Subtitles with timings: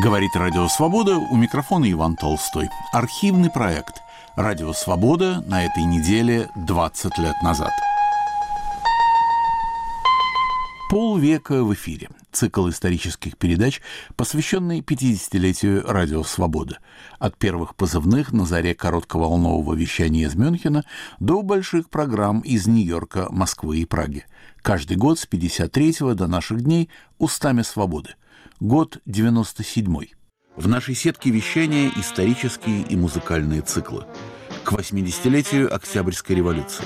[0.00, 2.68] Говорит Радио Свобода, у микрофона Иван Толстой.
[2.92, 4.00] Архивный проект
[4.36, 7.72] «Радио Свобода» на этой неделе 20 лет назад.
[10.88, 12.10] Полвека в эфире.
[12.30, 13.80] Цикл исторических передач,
[14.14, 16.78] посвященный 50-летию Радио Свобода.
[17.18, 20.84] От первых позывных на заре коротковолнового вещания из Мюнхена
[21.18, 24.26] до больших программ из Нью-Йорка, Москвы и Праги.
[24.62, 26.88] Каждый год с 53 до наших дней
[27.18, 28.14] устами свободы–
[28.60, 29.96] Год 97
[30.56, 34.04] В нашей сетке вещания исторические и музыкальные циклы.
[34.64, 36.84] К 80-летию Октябрьской революции.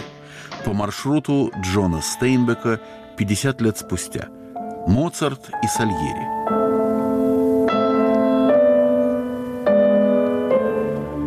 [0.67, 2.79] По маршруту Джона Стейнбека
[3.17, 4.29] 50 лет спустя.
[4.87, 6.29] Моцарт и Сальери.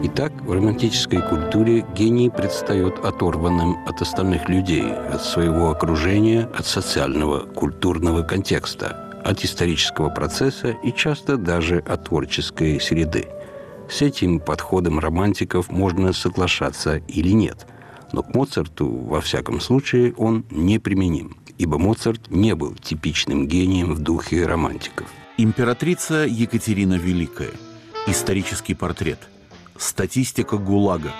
[0.05, 7.47] Итак, в романтической культуре гений предстает оторванным от остальных людей, от своего окружения, от социального,
[7.47, 13.27] культурного контекста– от исторического процесса и часто даже от творческой среды.
[13.89, 17.65] С этим подходом романтиков можно соглашаться или нет.
[18.13, 23.99] Но к Моцарту, во всяком случае, он неприменим, ибо Моцарт не был типичным гением в
[23.99, 25.07] духе романтиков.
[25.37, 27.51] Императрица Екатерина Великая.
[28.07, 29.19] Исторический портрет.
[29.75, 31.11] Статистика ГУЛАГа.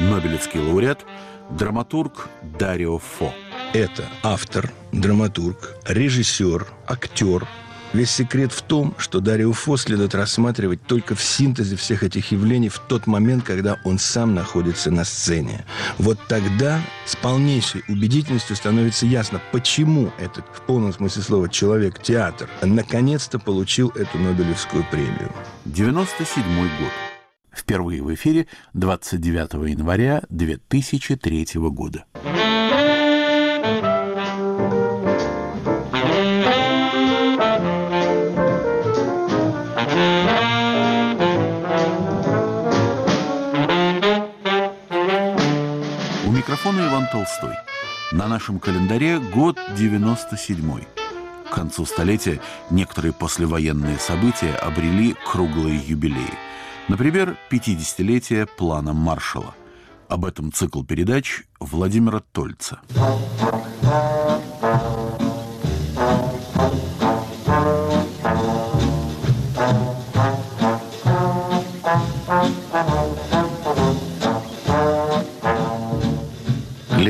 [0.00, 1.06] Нобелевский лауреат.
[1.50, 3.32] Драматург Дарио Фо.
[3.76, 7.46] Это автор, драматург, режиссер, актер.
[7.92, 12.70] Весь секрет в том, что Дарио Фо следует рассматривать только в синтезе всех этих явлений
[12.70, 15.66] в тот момент, когда он сам находится на сцене.
[15.98, 23.38] Вот тогда с полнейшей убедительностью становится ясно, почему этот, в полном смысле слова, человек-театр наконец-то
[23.38, 25.30] получил эту Нобелевскую премию.
[25.66, 26.92] 97 год.
[27.54, 32.06] Впервые в эфире 29 января 2003 года.
[47.12, 47.54] Толстой.
[48.12, 50.80] На нашем календаре год 97
[51.48, 52.40] К концу столетия
[52.70, 56.34] некоторые послевоенные события обрели круглые юбилеи.
[56.88, 59.54] Например, 50-летие плана Маршала.
[60.08, 62.80] Об этом цикл передач Владимира Тольца.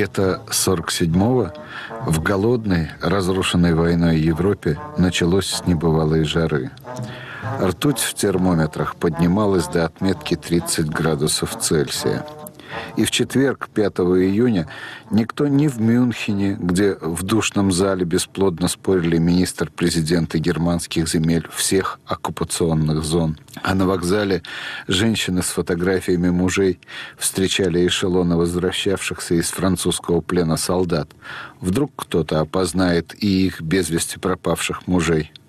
[0.07, 1.51] Лето 47-го
[2.07, 6.71] в голодной, разрушенной войной Европе началось с небывалой жары.
[7.61, 12.25] Ртуть в термометрах поднималась до отметки 30 градусов Цельсия–
[12.97, 14.69] и в четверг, 5 июня,
[15.11, 23.05] никто ни в Мюнхене, где в душном зале бесплодно спорили министр-президенты германских земель всех оккупационных
[23.05, 24.43] зон, а на вокзале
[24.89, 26.81] женщины с фотографиями мужей
[27.19, 31.11] встречали эшелоны возвращавшихся из французского плена солдат.
[31.61, 35.33] Вдруг кто-то опознает и их без вести пропавших мужей–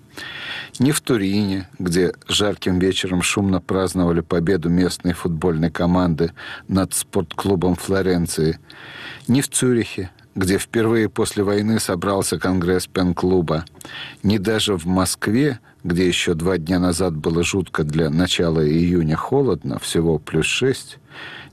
[0.80, 6.32] ни в Турине, где жарким вечером шумно праздновали победу местной футбольной команды
[6.68, 8.58] над спортклубом Флоренции,
[9.26, 13.64] ни в Цюрихе, где впервые после войны собрался конгресс пен-клуба,
[14.22, 19.78] ни даже в Москве, где еще два дня назад было жутко для начала июня холодно,
[19.78, 20.98] всего плюс шесть,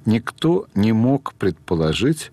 [0.06, 2.31] никто не мог предположить,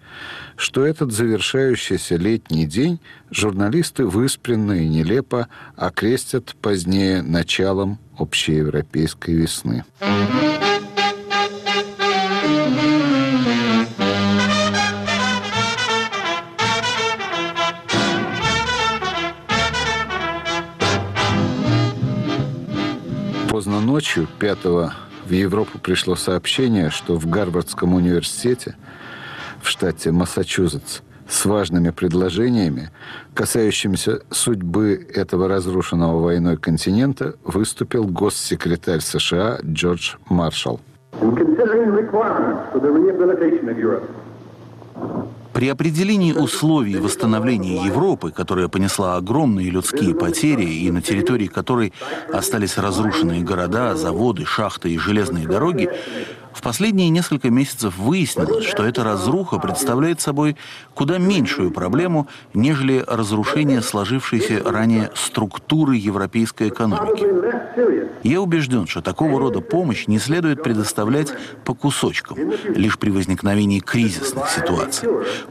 [0.57, 9.85] что этот завершающийся летний день журналисты выспренно и нелепо окрестят позднее началом общеевропейской весны.
[24.03, 24.59] Ночью, 5
[25.29, 28.75] в Европу пришло сообщение, что в Гарвардском университете
[29.61, 32.91] в штате Массачусетс с важными предложениями,
[33.33, 40.81] касающимися судьбы этого разрушенного войной континента, выступил госсекретарь США Джордж Маршалл.
[45.53, 51.93] При определении условий восстановления Европы, которая понесла огромные людские потери и на территории которой
[52.33, 55.91] остались разрушенные города, заводы, шахты и железные дороги,
[56.55, 60.57] в последние несколько месяцев выяснилось, что эта разруха представляет собой
[60.95, 67.27] куда меньшую проблему, нежели разрушение сложившейся ранее структуры европейской экономики.
[68.23, 71.33] Я убежден, что такого рода помощь не следует предоставлять
[71.65, 72.39] по кусочкам,
[72.75, 75.09] лишь при возникновении кризисных ситуаций.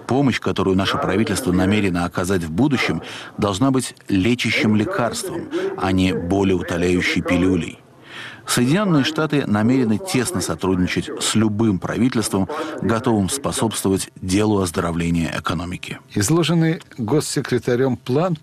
[0.08, 3.02] Помощь, которую наше правительство намерено оказать в будущем,
[3.38, 7.81] должна быть лечащим лекарством, а не болеутоляющей пилюлей.
[8.52, 12.50] Соединенные Штаты намерены тесно сотрудничать с любым правительством,
[12.82, 16.00] готовым способствовать делу оздоровления экономики.
[16.16, 18.38] Изложенный госсекретарем план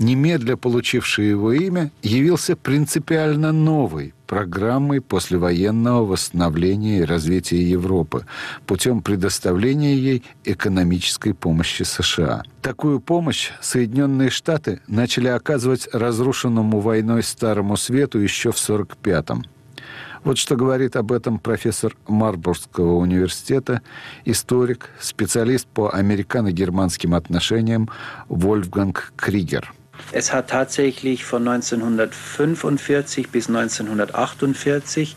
[0.00, 8.26] немедля получивший его имя, явился принципиально новой программой послевоенного восстановления и развития Европы
[8.66, 12.42] путем предоставления ей экономической помощи США.
[12.62, 19.44] Такую помощь Соединенные Штаты начали оказывать разрушенному войной Старому Свету еще в 1945-м.
[20.22, 23.80] Вот что говорит об этом профессор Марбургского университета,
[24.26, 27.88] историк, специалист по американо-германским отношениям
[28.28, 29.72] Вольфганг Кригер–
[30.12, 35.16] Es hat tatsächlich von 1945 bis 1948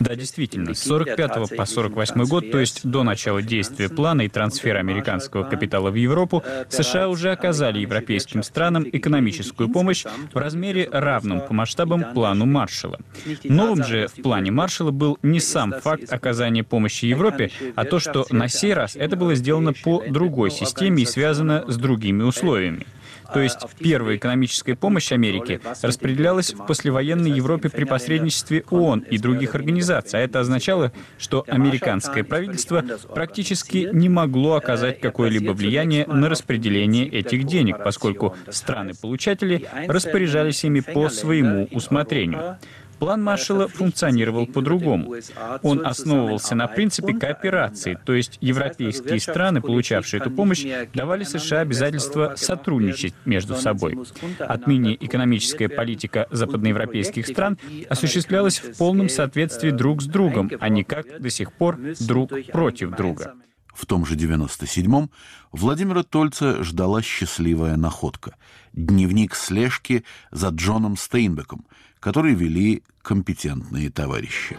[0.00, 4.78] Да, действительно, с 45 по 48 год, то есть до начала действия плана и трансфера
[4.78, 11.52] американского капитала в Европу, США уже оказали европейским странам экономическую помощь в размере равном по
[11.52, 13.00] масштабам плану Маршалла.
[13.44, 18.26] Новым же в плане Маршалла был не сам факт оказания помощи Европе, а то, что
[18.30, 22.86] на сей раз это было сделано по другой системе и связано с другими условиями.
[23.34, 29.54] То есть первая экономическая помощь Америки распределялась в послевоенной Европе при посредничестве ООН и других
[29.54, 37.08] организаций, а это означало, что американское правительство практически не могло оказать какое-либо влияние на распределение
[37.08, 42.58] этих денег, поскольку страны-получатели распоряжались ими по своему усмотрению.
[42.98, 45.14] План Маршалла функционировал по-другому.
[45.62, 52.34] Он основывался на принципе кооперации, то есть европейские страны, получавшие эту помощь, давали США обязательство
[52.36, 53.98] сотрудничать между собой.
[54.38, 57.58] Отныне экономическая политика западноевропейских стран
[57.88, 62.90] осуществлялась в полном соответствии друг с другом, а не как до сих пор друг против
[62.90, 63.34] друга.
[63.74, 65.10] В том же 97-м
[65.50, 68.36] Владимира Тольца ждала счастливая находка—
[68.74, 71.66] дневник слежки за Джоном Стейнбеком,
[72.04, 74.58] который вели компетентные товарищи.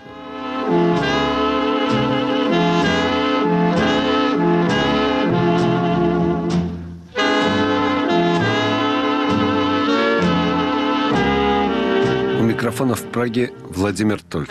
[12.40, 14.50] У микрофона в Праге Владимир Тольц.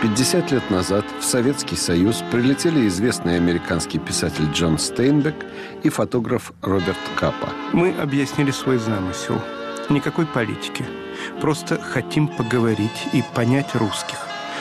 [0.00, 5.34] 50 лет назад в Советский Союз прилетели известный американский писатель Джон Стейнбек
[5.82, 7.50] и фотограф Роберт Капа.
[7.74, 9.38] Мы объяснили свой замысел.
[9.88, 10.84] Никакой политики–
[11.40, 14.18] Просто хотим поговорить и понять русских,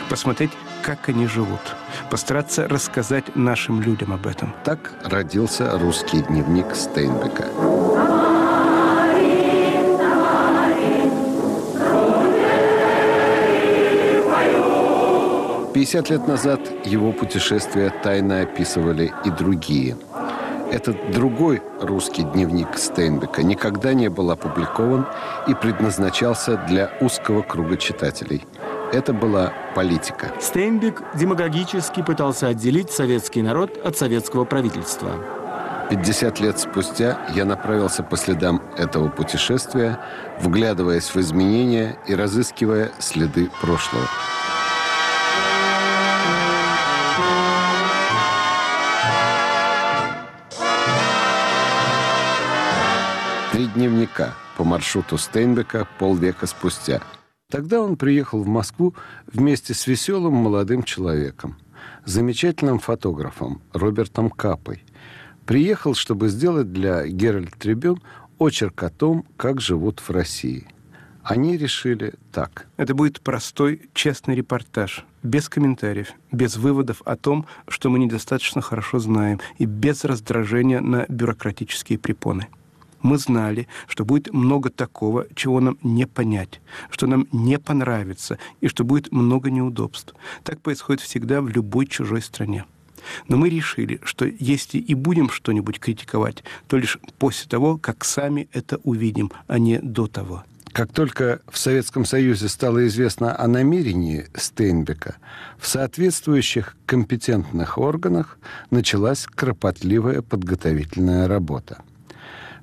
[0.09, 0.51] посмотреть,
[0.81, 1.61] как они живут,
[2.09, 4.53] постараться рассказать нашим людям об этом.
[4.63, 7.45] Так родился русский дневник Стейнбека.
[15.73, 19.97] Пятьдесят лет назад его путешествия тайно описывали и другие–
[20.71, 25.07] этот другой русский дневник Стейнбека никогда не был опубликован
[25.47, 28.45] и предназначался для узкого круга читателей.
[28.91, 30.31] Это была политика.
[30.39, 35.11] Стейнбек демагогически пытался отделить советский народ от советского правительства.
[35.89, 39.99] 50 лет спустя я направился по следам этого путешествия,
[40.39, 44.05] вглядываясь в изменения и разыскивая следы прошлого.
[53.55, 57.01] Три дневника по маршруту Стейнбека полвека спустя.
[57.49, 58.93] Тогда он приехал в Москву
[59.27, 61.55] вместе с веселым молодым человеком,
[62.03, 64.83] замечательным фотографом Робертом Капой.
[65.45, 68.03] Приехал, чтобы сделать для Геральт Трибюн
[68.39, 70.67] очерк о том, как живут в России.
[71.23, 72.67] Они решили так.
[72.75, 78.99] Это будет простой, честный репортаж, без комментариев, без выводов о том, что мы недостаточно хорошо
[78.99, 82.49] знаем, и без раздражения на бюрократические препоны
[83.01, 88.67] мы знали, что будет много такого, чего нам не понять, что нам не понравится и
[88.67, 90.13] что будет много неудобств.
[90.43, 92.65] Так происходит всегда в любой чужой стране.
[93.27, 98.47] Но мы решили, что если и будем что-нибудь критиковать, то лишь после того, как сами
[98.51, 100.43] это увидим, а не до того.
[100.75, 105.15] Как только в Советском Союзе стало известно о намерении Стейнбека,
[105.57, 108.37] в соответствующих компетентных органах
[108.71, 111.81] началась кропотливая подготовительная работа.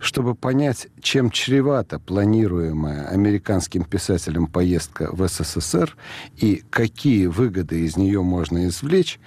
[0.03, 5.97] Чтобы понять, чем чревата планируемая американским писателем поездка в СССР
[6.37, 9.21] и какие выгоды из нее можно извлечь,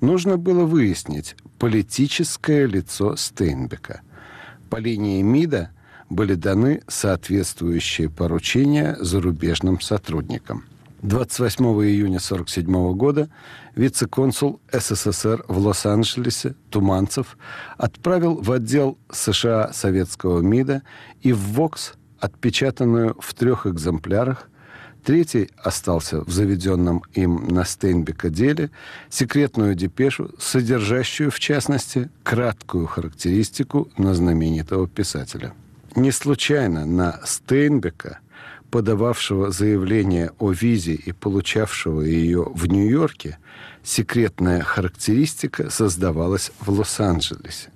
[0.00, 4.00] нужно было выяснить политическое лицо Стейнбека.
[4.70, 5.70] По линии МИДа
[6.08, 10.64] были даны соответствующие поручения зарубежным сотрудникам–
[11.02, 13.28] 28 июня 1947 года
[13.74, 17.36] вице-консул СССР в Лос-Анджелесе Туманцев
[17.76, 20.82] отправил в отдел США советского МИДа
[21.20, 24.48] и в ВОКС отпечатанную в трех экземплярах
[25.04, 28.70] Третий остался в заведенном им на Стейнбека деле
[29.10, 35.54] секретную депешу, содержащую, в частности, краткую характеристику на знаменитого писателя.
[35.96, 38.20] Не случайно на Стейнбека,
[38.72, 43.36] подававшего заявление о визе и получавшего ее в Нью-Йорке,
[43.82, 47.68] секретная характеристика создавалась в Лос-Анджелесе.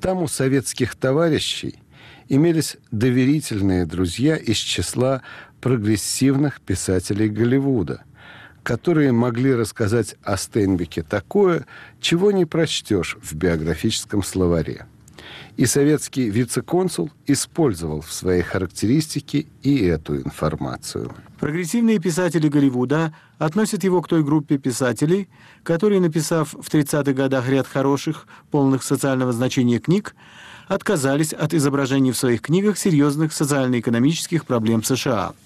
[0.00, 1.80] Там у советских товарищей
[2.28, 5.22] имелись доверительные друзья из числа
[5.60, 8.04] прогрессивных писателей Голливуда,
[8.62, 11.66] которые могли рассказать о Стейнбеке такое,
[12.00, 14.86] чего не прочтешь в биографическом словаре.
[15.56, 21.14] И советский вице-консул использовал в своей характеристике и эту информацию.
[21.40, 25.28] Прогрессивные писатели Голливуда относят его к той группе писателей,
[25.62, 30.14] которые, написав в 30-х годах ряд хороших, полных социального значения книг,
[30.68, 35.32] отказались от изображений в своих книгах серьезных социально-экономических проблем США–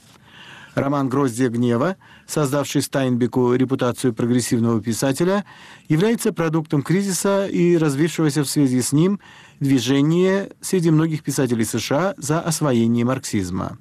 [0.75, 1.97] Роман «Гроздья гнева»,
[2.31, 5.45] создавший Стайнбеку репутацию прогрессивного писателя,
[5.89, 9.21] является продуктом кризиса и развившегося в связи с ним
[9.59, 13.79] движения среди многих писателей США за освоение марксизма.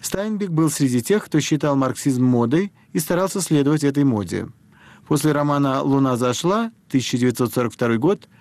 [0.00, 4.48] Стайнбек был среди тех, кто считал марксизм модой и старался следовать этой моде.
[5.06, 8.28] После романа «Луна зашла» 1942 год–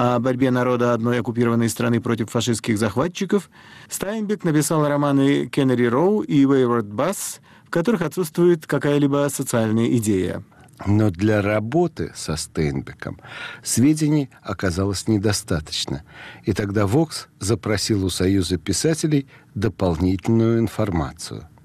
[0.00, 3.50] о борьбе народа одной оккупированной страны против фашистских захватчиков,
[3.88, 10.42] Стайнбек написал романы «Кеннери Роу» и «Wayward Bass», в которых отсутствует какая-либо социальная идея.
[10.86, 13.20] Но для работы со Стейнбеком
[13.62, 16.02] сведений оказалось недостаточно,
[16.44, 21.46] и тогда Вокс запросил у Союза писателей дополнительную информацию–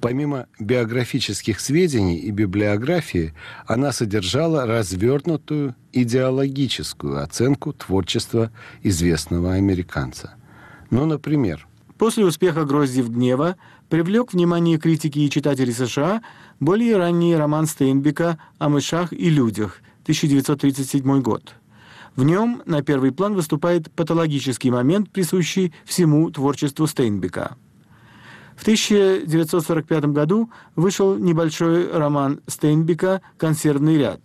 [0.00, 3.34] Помимо биографических сведений и библиографии,
[3.68, 8.50] она содержала развернутую идеологическую оценку творчества
[8.82, 10.34] известного американца.
[10.90, 11.68] Ну, например,
[12.02, 13.54] После успеха «Гроздьев гнева»
[13.92, 16.22] привлек внимание критики и читателей США
[16.60, 21.52] более ранний роман Стейнбека о мышах и людях, 1937 год.
[22.16, 27.58] В нем на первый план выступает патологический момент, присущий всему творчеству Стейнбека–
[28.56, 34.20] в 1945 году вышел небольшой роман Стейнбека «Консервный ряд».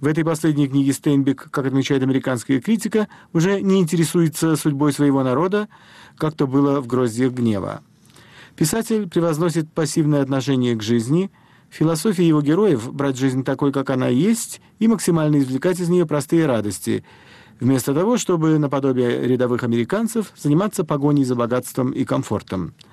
[0.00, 5.68] В этой последней книге Стейнбек, как отмечает американская критика, уже не интересуется судьбой своего народа,
[6.18, 7.82] как то было в «Гроздьях гнева».
[8.56, 11.30] Писатель превозносит пассивное отношение к жизни,
[11.68, 16.46] философия его героев– брать жизнь такой, как она есть, и максимально извлекать из нее простые
[16.46, 17.04] радости,
[17.60, 22.74] вместо того, чтобы, наподобие рядовых американцев, заниматься погоней за богатством и комфортом–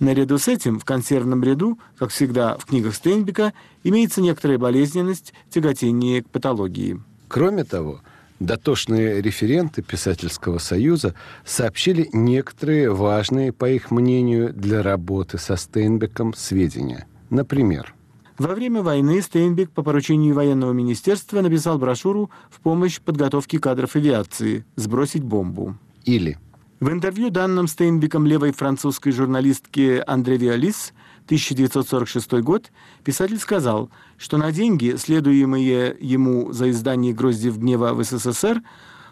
[0.00, 3.52] Наряду с этим в консервном ряду, как всегда в книгах Стейнбека,
[3.84, 7.02] имеется некоторая болезненность, тяготение к патологии.
[7.28, 8.00] Кроме того,
[8.40, 17.06] дотошные референты Писательского союза сообщили некоторые важные, по их мнению, для работы со Стейнбеком сведения.
[17.28, 17.94] Например,
[18.38, 24.64] во время войны Стейнбек по поручению военного министерства написал брошюру в помощь подготовке кадров авиации
[24.76, 25.76] «Сбросить бомбу».
[26.04, 26.38] Или
[26.80, 30.94] в интервью, данным Стейнбеком левой французской журналистке Андре Виолис,
[31.30, 32.72] 1946 год,
[33.04, 38.62] писатель сказал, что на деньги, следуемые ему за издание «Гроздьев гнева» в СССР,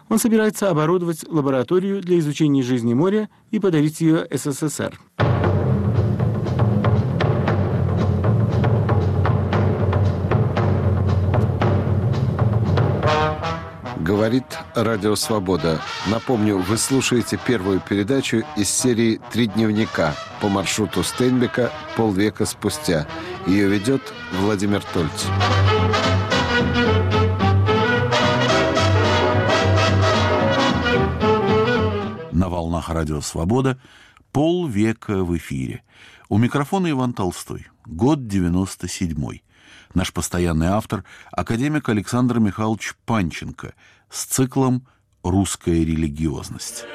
[0.09, 4.99] он собирается оборудовать лабораторию для изучения жизни моря и подарить ее СССР.
[14.09, 15.79] Говорит Радио Свобода.
[16.07, 23.05] Напомню, вы слушаете первую передачу из серии «Три дневника» по маршруту Стейнбека полвека спустя.
[23.45, 24.01] Ее ведет
[24.31, 25.25] Владимир Тольц.
[32.31, 33.79] На волнах Радио Свобода
[34.31, 35.83] полвека в эфире.
[36.29, 37.67] У микрофона Иван Толстой.
[37.85, 39.41] Год 97 -й.
[39.93, 43.73] Наш постоянный автор– академик Александр Михайлович Панченко–
[44.09, 44.87] с циклом
[45.23, 46.85] «Русская религиозность».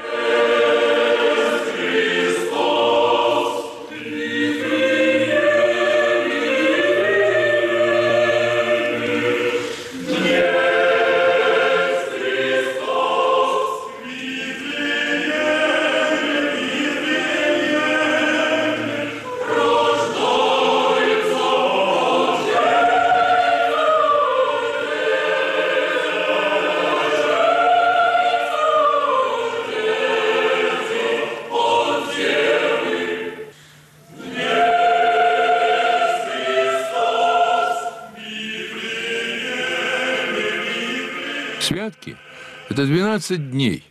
[42.84, 43.82] Это 12 дней.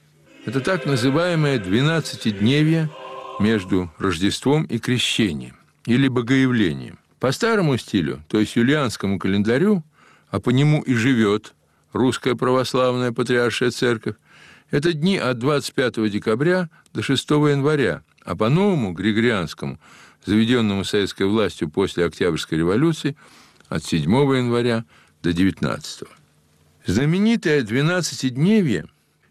[0.46, 2.92] Это так называемое двенадцатидневье
[3.40, 5.56] между Рождеством и Крещением.
[5.88, 7.00] или богоявлением.
[7.20, 9.84] По старому стилю, то есть юлианскому календарю,
[10.30, 11.56] а по нему и живет
[11.92, 14.14] русская православная патриаршая церковь,
[14.70, 19.80] это дни от 25 декабря до 6 января, а по новому григорианскому,
[20.24, 23.18] заведенному советской властью после Октябрьской революции,
[23.70, 24.86] от 7 января
[25.24, 26.04] до 19.
[26.86, 28.86] Знаменитое 12-дневье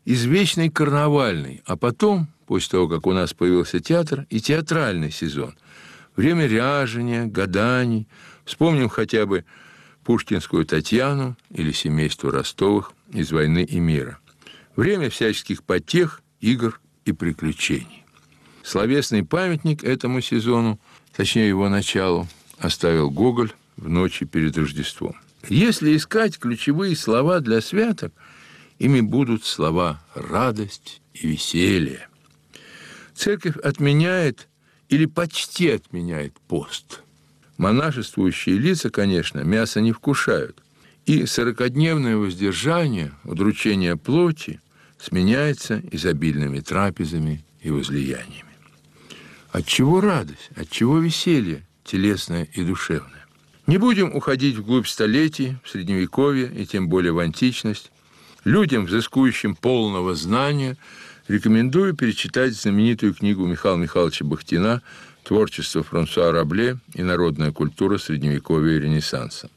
[0.06, 5.54] извечный карнавальный, а потом, после того, как у нас появился театр, и театральный сезон.
[6.16, 8.08] Время ряжения, гаданий.
[8.44, 9.44] Вспомним хотя бы
[10.02, 14.18] пушкинскую Татьяну или семейство Ростовых из «Войны и мира».
[14.74, 18.04] Время всяческих потех, игр и приключений.
[18.62, 20.80] Словесный памятник этому сезону,
[21.14, 22.26] точнее его началу,
[22.58, 25.14] оставил Гоголь в ночи перед Рождеством.
[25.48, 28.12] Если искать ключевые слова для святок,
[28.78, 32.08] ими будут слова «радость» и «веселье».
[33.14, 34.48] Церковь отменяет
[34.88, 37.02] или почти отменяет пост.
[37.56, 40.62] Монашествующие лица, конечно, мясо не вкушают.
[41.06, 44.60] И сорокодневное воздержание, удручение плоти
[44.98, 48.52] сменяется изобильными трапезами и возлияниями.
[49.50, 53.21] От чего радость, от чего веселье телесное и душевное?
[53.66, 57.92] Не будем уходить вглубь столетий, в Средневековье и тем более в античность.
[58.44, 60.76] Людям, взыскующим полного знания,
[61.28, 64.82] рекомендую перечитать знаменитую книгу Михаила Михайловича Бахтина
[65.22, 69.48] «Творчество Франсуа Рабле и народная культура Средневековья и Ренессанса».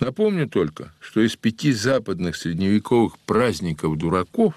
[0.00, 4.54] Напомню только, что из пяти западных средневековых праздников дураков,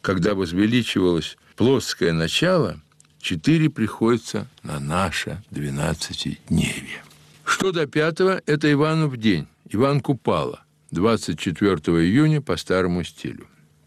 [0.00, 2.80] когда возвеличивалось плоское начало,
[3.20, 7.05] четыре приходится на наше двенадцатидневье.
[7.46, 13.46] Что до пятого, это Иванов день, Иван Купала, 24 июня по старому стилю.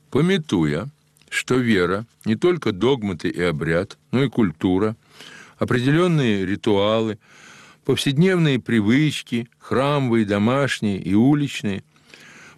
[0.09, 0.87] Пометуя,
[1.29, 4.95] что вера не только догматы и обряд, но и культура,
[5.57, 7.19] определенные ритуалы,
[7.83, 11.83] повседневные привычки, храмовые, домашние и уличные.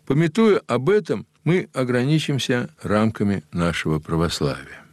[0.06, 4.86] Пометуя об этом, мы ограничимся рамками нашего православия.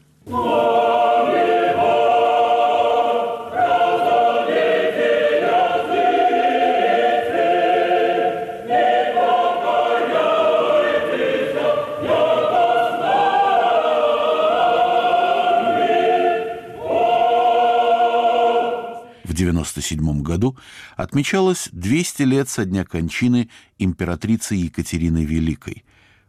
[19.64, 20.57] В 97 году
[20.97, 25.85] отмечалось 200 лет со дня кончины императрицы Екатерины Великой.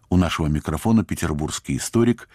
[0.10, 2.28] У нашего микрофона петербургский историк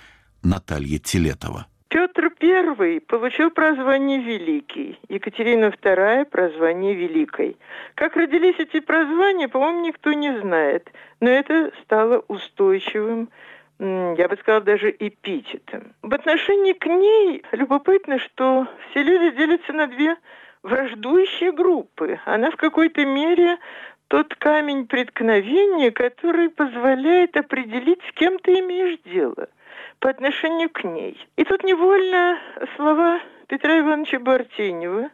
[0.43, 1.67] Наталья Телетова.
[1.89, 7.57] Петр I получил прозвание Великий, Екатерина II– прозвание Великой.
[7.95, 13.29] Как родились эти прозвания, по-моему, никто не знает, но это стало устойчивым
[13.81, 15.95] я бы сказала, даже эпитетом.
[16.03, 20.17] В отношении к ней любопытно, что все люди делятся на две
[20.65, 22.19] враждующие группы.
[22.25, 23.59] Она в какой-то мере
[24.09, 29.49] тот камень преткновения, который позволяет определить, с кем ты имеешь дело
[30.01, 31.17] по отношению к ней.
[31.37, 32.39] И тут невольно
[32.77, 35.11] слова Петра Ивановича Бартенева,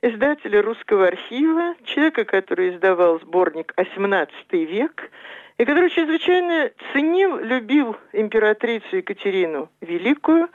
[0.00, 4.28] издателя русского архива, человека, который издавал сборник «XVIII
[4.64, 5.10] век»,
[5.56, 10.48] и который чрезвычайно ценил, любил императрицу Екатерину Великую,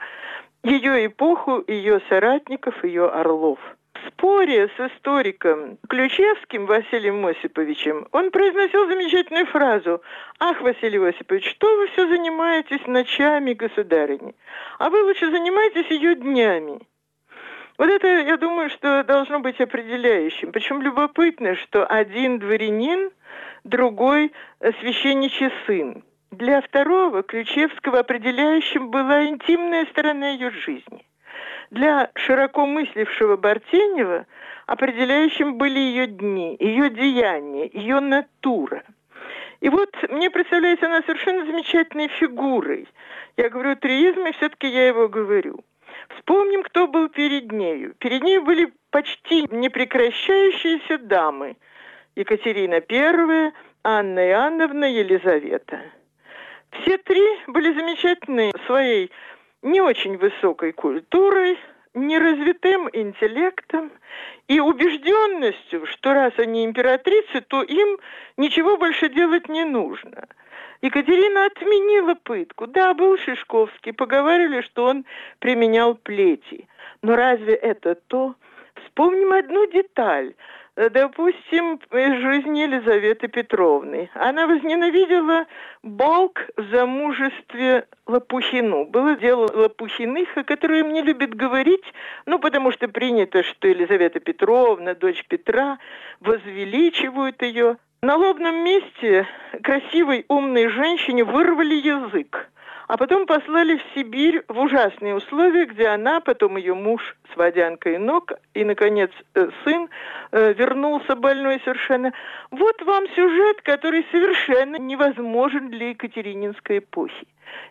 [0.62, 3.58] ее эпоху, ее соратников, ее орлов–
[4.08, 10.02] споре с историком Ключевским Василием Осиповичем он произносил замечательную фразу
[10.38, 14.34] «Ах, Василий Осипович, что вы все занимаетесь ночами, государыни?
[14.78, 16.80] А вы лучше занимайтесь ее днями».
[17.78, 20.52] Вот это, я думаю, что должно быть определяющим.
[20.52, 23.10] Причем любопытно, что один дворянин,
[23.64, 24.32] другой
[24.80, 26.04] священничий сын.
[26.30, 31.06] Для второго, Ключевского, определяющим была интимная сторона ее жизни.
[31.70, 34.26] Для широко мыслившего Бартенева
[34.66, 38.82] определяющим были ее дни, ее деяния, ее натура.
[39.60, 42.88] И вот мне представляется она совершенно замечательной фигурой.
[43.36, 45.60] Я говорю триизм, и все-таки я его говорю.
[46.16, 47.94] Вспомним, кто был перед нею.
[47.98, 51.56] Перед ней были почти непрекращающиеся дамы.
[52.16, 53.52] Екатерина I,
[53.84, 55.80] Анна Иоанновна, Елизавета.
[56.72, 59.10] Все три были замечательны своей
[59.62, 61.58] не очень высокой культурой,
[61.94, 63.90] неразвитым интеллектом
[64.48, 67.98] и убежденностью, что раз они императрицы, то им
[68.36, 70.28] ничего больше делать не нужно.
[70.82, 72.66] Екатерина отменила пытку.
[72.66, 75.04] Да, был Шишковский, поговорили, что он
[75.38, 76.68] применял плети.
[77.02, 78.34] Но разве это то?
[78.74, 80.34] Вспомним одну деталь.
[80.88, 84.08] Допустим, из жизни Елизаветы Петровны.
[84.14, 85.46] Она возненавидела
[85.82, 88.86] балк в замужестве Лопухину.
[88.86, 91.84] Было дело Лопухиных, о которых мне любят говорить,
[92.24, 95.78] ну, потому что принято, что Елизавета Петровна, дочь Петра,
[96.20, 97.76] возвеличивают ее.
[98.00, 99.26] На лобном месте
[99.62, 102.48] красивой, умной женщине вырвали язык
[102.90, 107.98] а потом послали в Сибирь в ужасные условия, где она, потом ее муж с водянкой
[107.98, 109.88] ног и, наконец, э, сын
[110.32, 112.12] э, вернулся больной совершенно.
[112.50, 117.28] Вот вам сюжет, который совершенно невозможен для Екатерининской эпохи.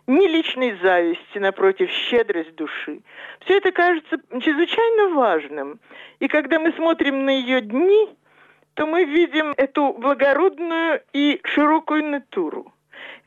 [0.08, 3.02] Ни личной зависти, напротив, щедрость души.
[3.42, 5.82] Все это кажется чрезвычайно важным.
[6.22, 8.08] И когда мы смотрим на ее дни,
[8.74, 12.72] то мы видим эту благородную и широкую натуру.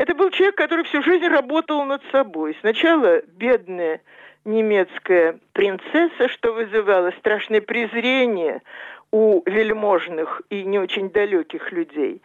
[0.03, 2.57] Это был человек, который всю жизнь работал над собой.
[2.59, 4.01] Сначала бедная
[4.45, 8.63] немецкая принцесса, что вызывало страшное презрение
[9.13, 12.21] у вельможных и не очень далеких людей,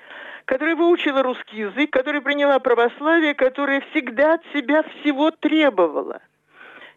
[0.46, 6.20] которая выучила русский язык, которая приняла православие, которая всегда от себя всего требовала.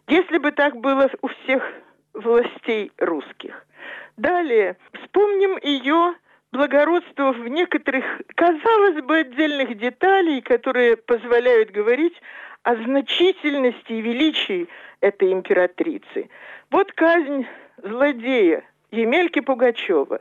[0.07, 1.63] Если бы так было у всех
[2.15, 3.67] властей русских.
[4.17, 6.15] Далее, вспомним ее
[6.51, 12.19] благородство в некоторых, казалось бы, отдельных деталей, которые позволяют говорить
[12.63, 14.67] о значительности и величии
[14.99, 16.29] этой императрицы.
[16.69, 20.19] Вот казнь злодея Емельки Пугачева,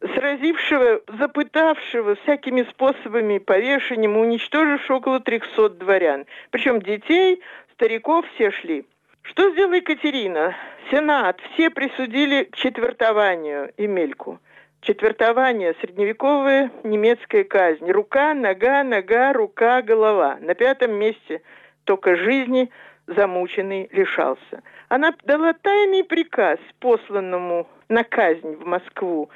[0.00, 6.26] сразившего, запытавшего всякими способами повешением, уничтожившего около 300 дворян.
[6.50, 7.42] Причем детей,
[7.74, 8.86] стариков все шли.
[9.22, 10.54] Что сделала Екатерина?
[10.90, 14.38] Сенат, все присудили к четвертованию Емельку–
[14.84, 17.90] Четвертование, средневековая немецкая казнь.
[17.90, 20.36] Рука, нога, нога, рука, голова.
[20.42, 21.40] На пятом месте
[21.84, 22.68] только жизни
[23.06, 24.62] замученный лишался.
[24.90, 29.30] Она дала тайный приказ посланному на казнь в Москву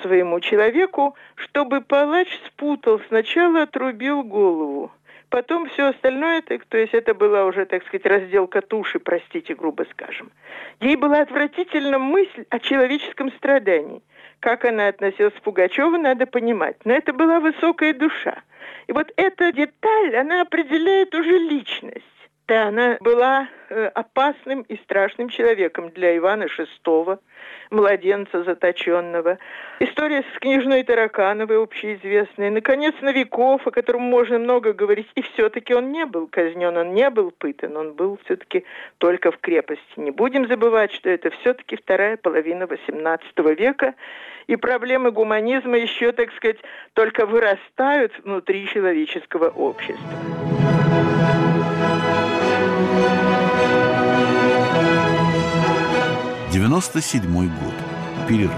[0.00, 4.90] своему человеку, чтобы палач спутал, сначала отрубил голову,
[5.28, 9.84] потом все остальное, так, то есть это была уже, так сказать, разделка туши, простите, грубо
[9.90, 10.32] скажем.
[10.80, 14.00] Ей была отвратительна мысль о человеческом страдании–
[14.40, 16.76] как она относилась к Пугачеву, надо понимать.
[16.84, 18.42] Но это была высокая душа.
[18.86, 22.04] И вот эта деталь, она определяет уже личность.
[22.46, 27.18] Да, она была э, опасным и страшным человеком для Ивана VI,
[27.74, 29.38] младенца заточенного.
[29.80, 32.50] История с княжной Таракановой общеизвестная.
[32.50, 37.10] Наконец, Новиков, о котором можно много говорить, и все-таки он не был казнен, он не
[37.10, 38.64] был пытан, он был все-таки
[38.98, 39.82] только в крепости.
[39.96, 43.94] Не будем забывать, что это все-таки вторая половина XVIII века,
[44.46, 46.58] и проблемы гуманизма еще, так сказать,
[46.92, 50.63] только вырастают внутри человеческого общества.
[56.54, 57.74] 97 год.
[58.28, 58.52] Перерыв.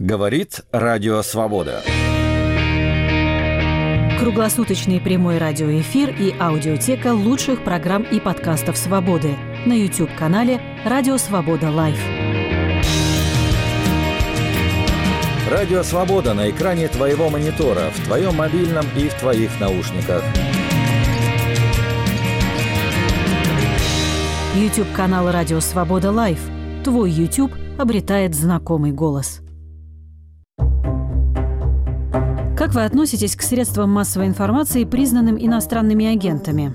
[0.00, 1.84] Говорит Радио Свобода.
[4.18, 12.13] Круглосуточный прямой радиоэфир и аудиотека лучших программ и подкастов «Свободы» на YouTube-канале «Радио Свобода Лайв».
[15.50, 20.24] Радио «Свобода» на экране твоего монитора, в твоем мобильном и в твоих наушниках.
[24.56, 26.40] YouTube-канал «Радио Свобода Live».
[26.82, 29.42] Твой YouTube обретает знакомый голос.
[32.56, 36.74] Как вы относитесь к средствам массовой информации, признанным иностранными агентами?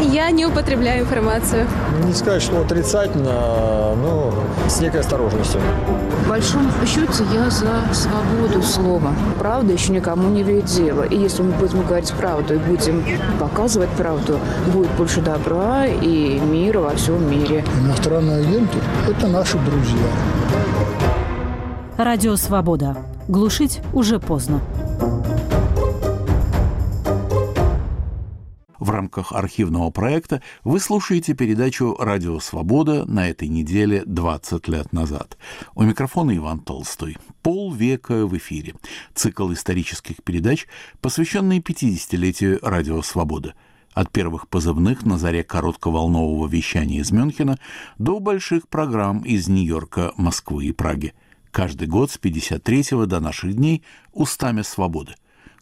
[0.00, 1.66] Я не употребляю информацию.
[2.04, 4.32] Не сказать, что отрицательно, но
[4.68, 5.60] с некой осторожностью.
[6.24, 9.12] В большом счете я за свободу слова.
[9.38, 11.02] Правда еще никому не вредит дело.
[11.02, 13.04] И если мы будем говорить правду и будем
[13.38, 14.38] показывать правду,
[14.72, 17.64] будет больше добра и мира во всем мире.
[17.84, 19.98] Иностранные агенты– это наши друзья.
[21.98, 22.96] Радио «Свобода».
[23.28, 24.60] Глушить уже поздно.
[28.90, 35.38] В рамках архивного проекта вы слушаете передачу «Радио Свобода» на этой неделе 20 лет назад.
[35.76, 37.16] У микрофона Иван Толстой.
[37.40, 38.74] Полвека в эфире.
[39.14, 40.66] Цикл исторических передач,
[41.00, 43.54] посвященный 50-летию «Радио Свобода».
[43.92, 47.60] От первых позывных на заре коротковолнового вещания из Мюнхена
[47.98, 51.14] до больших программ из Нью-Йорка, Москвы и Праги.
[51.52, 55.14] Каждый год с 53 до наших дней устами свободы.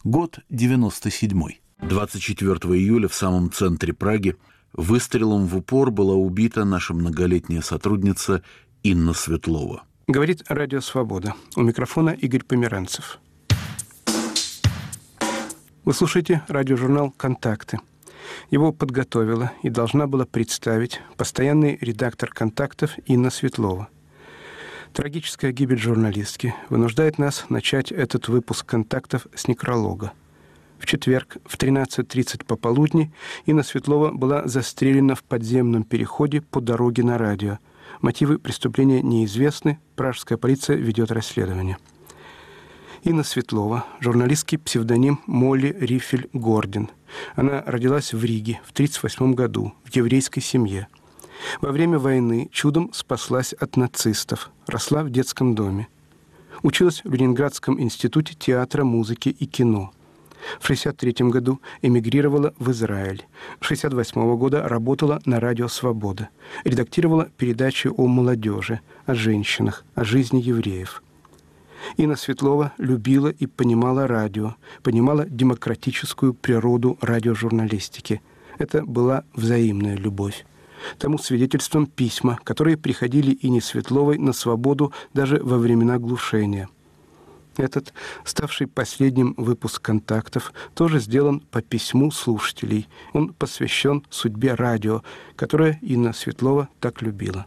[0.03, 4.35] Год 97 24 июля в самом центре Праги
[4.73, 8.43] выстрелом в упор была убита наша многолетняя сотрудница
[8.83, 9.83] Инна Светлова.
[10.07, 11.35] Говорит Радио Свобода.
[11.55, 13.19] У микрофона Игорь Померанцев.
[15.85, 17.79] Вы слушаете радиожурнал «Контакты».
[18.51, 23.87] Его подготовила и должна была представить постоянный редактор «Контактов» Инна Светлова.
[24.93, 30.11] Трагическая гибель журналистки вынуждает нас начать этот выпуск «Контактов» с некролога.
[30.79, 33.11] В четверг в 13.30 пополудни
[33.45, 37.59] Инна Светлова была застрелена в подземном переходе по дороге на радио.
[38.01, 41.77] Мотивы преступления неизвестны, пражская полиция ведет расследование.
[43.03, 46.89] Инна Светлова, журналистский псевдоним Молли Рифель Гордин.
[47.35, 50.87] Она родилась в Риге в 1938 году в еврейской семье.
[51.61, 55.87] Во время войны чудом спаслась от нацистов, росла в детском доме.
[56.61, 59.91] Училась в Ленинградском институте театра, музыки и кино–
[60.59, 63.25] в 1963 году эмигрировала в Израиль.
[63.59, 66.29] С 1968 года работала на радио «Свобода».
[66.63, 71.03] Редактировала передачи о молодежи, о женщинах, о жизни евреев.
[71.97, 78.21] Инна Светлова любила и понимала радио, понимала демократическую природу радиожурналистики.
[78.57, 80.45] Это была взаимная любовь.
[80.97, 86.69] Тому свидетельством письма, которые приходили Ине Светловой на свободу даже во времена глушения–
[87.59, 87.93] этот,
[88.23, 92.87] ставший последним выпуск контактов, тоже сделан по письму слушателей.
[93.13, 95.03] Он посвящен судьбе радио,
[95.35, 97.45] которое Инна Светлова так любила.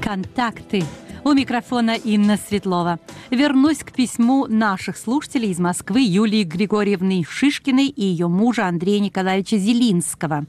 [0.00, 0.84] Контакты.
[1.22, 2.98] У микрофона Инна Светлова
[3.30, 9.58] вернусь к письму наших слушателей из Москвы Юлии Григорьевны Шишкиной и ее мужа Андрея Николаевича
[9.58, 10.46] Зелинского.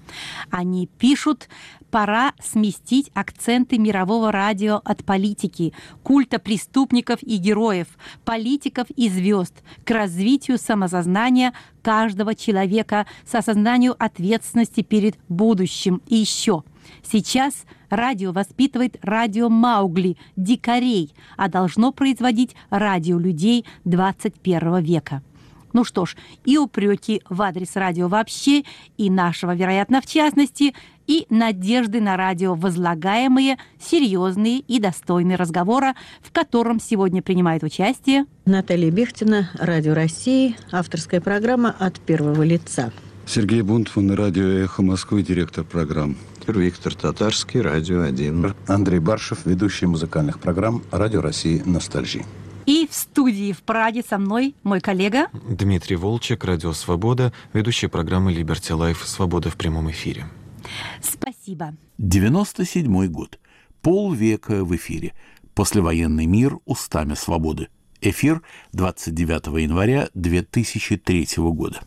[0.50, 1.50] Они пишут
[1.92, 7.88] пора сместить акценты мирового радио от политики, культа преступников и героев,
[8.24, 9.54] политиков и звезд
[9.84, 16.02] к развитию самосознания каждого человека с осознанием ответственности перед будущим.
[16.08, 16.64] И еще,
[17.04, 25.22] сейчас– Радио воспитывает радио Маугли, дикарей, а должно производить радио людей 21 века.
[25.74, 28.64] Ну что ж, и упреки в адрес радио вообще,
[28.98, 30.74] и нашего, вероятно, в частности,
[31.06, 38.90] и надежды на радио, возлагаемые, серьезные и достойные разговора, в котором сегодня принимает участие Наталья
[38.90, 42.94] Бехтина, Радио России, авторская программа «От первого лица».
[43.26, 46.16] Сергей Бунтман, Радио «Эхо Москвы», директор программ.
[46.48, 48.56] Виктор Татарский, Радио 1.
[48.68, 52.24] Андрей Баршев, ведущий музыкальных программ Радио России «Ностальжи».
[52.66, 58.34] И в студии в Праге со мной мой коллега Дмитрий Волчек, Радио Свобода, ведущий программы
[58.34, 60.26] Liberty Life «Свобода в прямом эфире».
[61.02, 61.74] Спасибо.
[61.98, 63.40] 97 год.
[63.82, 65.14] Полвека в эфире.
[65.54, 67.68] Послевоенный мир устами свободы.
[68.00, 68.42] Эфир
[68.74, 71.82] 29 января 2003 года.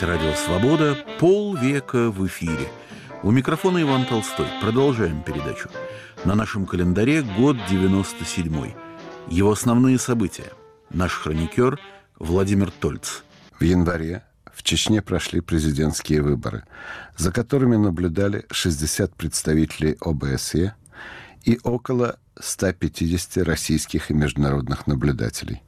[0.00, 2.68] Говорит Радио Свобода полвека в эфире.
[3.22, 4.46] У микрофона Иван Толстой.
[4.60, 5.68] Продолжаем передачу.
[6.24, 8.72] На нашем календаре год 97
[9.28, 10.52] Его основные события.
[10.90, 11.78] Наш хроникер
[12.18, 13.22] Владимир Тольц.
[13.58, 16.64] В январе в Чечне прошли президентские выборы,
[17.16, 20.74] за которыми наблюдали 60 представителей ОБСЕ
[21.44, 25.62] и около 150 российских и международных наблюдателей.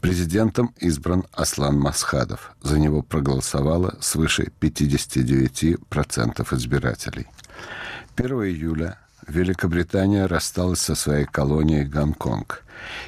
[0.00, 2.52] Президентом избран Аслан Масхадов.
[2.62, 7.26] За него проголосовало свыше 59% избирателей.
[8.16, 12.64] 1 июля Великобритания рассталась со своей колонией Гонконг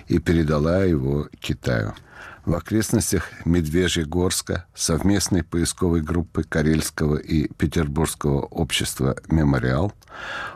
[0.08, 1.94] и передала его Китаю–
[2.48, 9.92] в окрестностях Медвежьегорска совместной поисковой группы Карельского и Петербургского общества «Мемориал»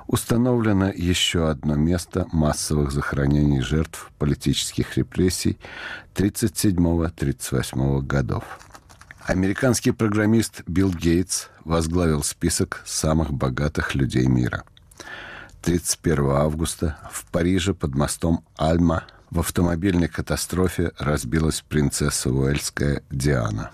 [0.07, 5.59] установлено еще одно место массовых захоронений жертв политических репрессий
[6.15, 8.45] 1937-1938 годов.
[9.27, 14.65] Американский программист Билл Гейтс возглавил список самых богатых людей мира.
[15.61, 23.71] 31 августа в Париже под мостом Альма– в автомобильной катастрофе разбилась принцесса Уэльская Диана.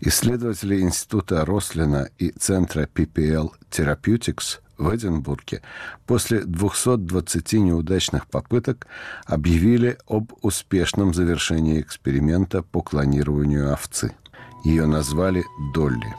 [0.00, 5.62] Исследователи Института Рослина и Центра PPL Therapeutics в Эдинбурге
[6.04, 8.88] после 220 неудачных попыток
[9.24, 14.16] объявили об успешном завершении эксперимента по клонированию овцы.
[14.64, 16.12] Ее назвали «Долли».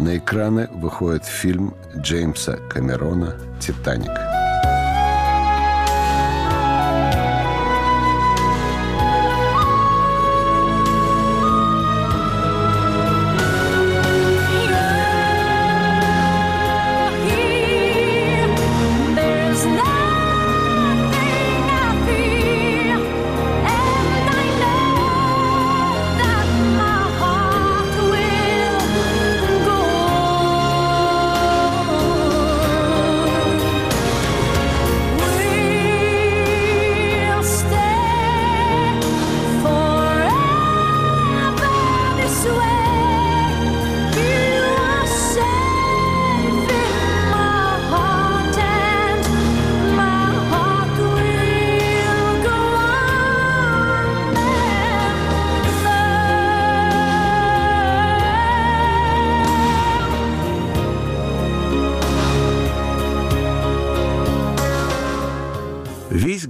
[0.00, 4.33] На экраны выходит фильм Джеймса Камерона «Титаник».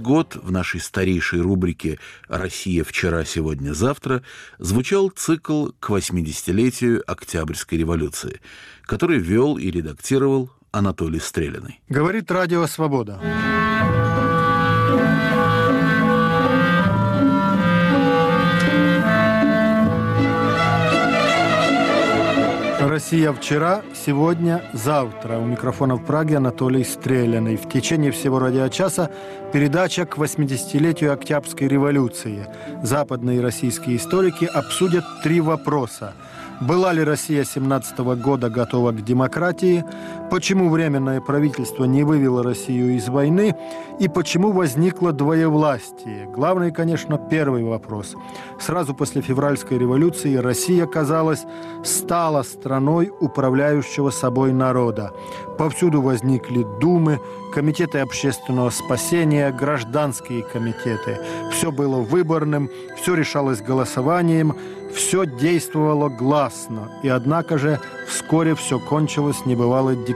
[0.05, 4.21] Год в нашей старейшей рубрике «Россия вчера, сегодня, завтра»
[4.59, 8.39] звучал цикл к 80-летию Октябрьской революции,
[8.83, 11.81] который вел и редактировал Анатолий Стреляный.
[11.89, 13.19] Говорит Радио Свобода.
[22.95, 25.37] Россия вчера, сегодня, завтра.
[25.37, 27.57] У микрофона в Праге Анатолий Стреляный.
[27.57, 29.11] В течение всего радиочаса
[29.51, 32.47] передача к 80-летию Октябрьской революции.
[32.83, 36.13] Западные российские историки обсудят три вопроса.
[36.61, 39.83] Была ли Россия 17 года готова к демократии?
[40.29, 43.55] Почему Временное правительство не вывело Россию из войны?
[43.99, 46.25] И почему возникло двоевластие?
[46.25, 48.15] Главный, конечно, первый вопрос.
[48.59, 51.45] Сразу после февральской революции Россия, казалось,
[51.83, 55.13] стала страной управляющего собой народа.
[55.57, 57.19] Повсюду возникли думы,
[57.53, 61.19] комитеты общественного спасения, гражданские комитеты.
[61.51, 64.55] Все было выборным, все решалось голосованием,
[64.95, 70.14] все действовало гласно, и однако же вскоре все кончилось небывалой диктатурой.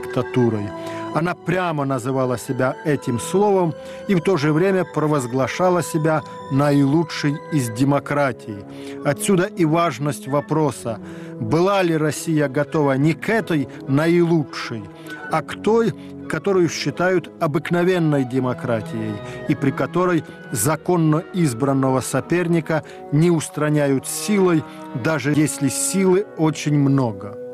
[1.14, 3.74] Она прямо называла себя этим словом
[4.08, 8.58] и в то же время провозглашала себя наилучшей из демократий.
[9.04, 10.98] Отсюда и важность вопроса,
[11.40, 14.84] была ли Россия готова не к этой наилучшей,
[15.32, 15.92] а к той,
[16.28, 19.14] которую считают обыкновенной демократией
[19.48, 24.62] и при которой законно избранного соперника не устраняют силой,
[25.02, 27.49] даже если силы очень много.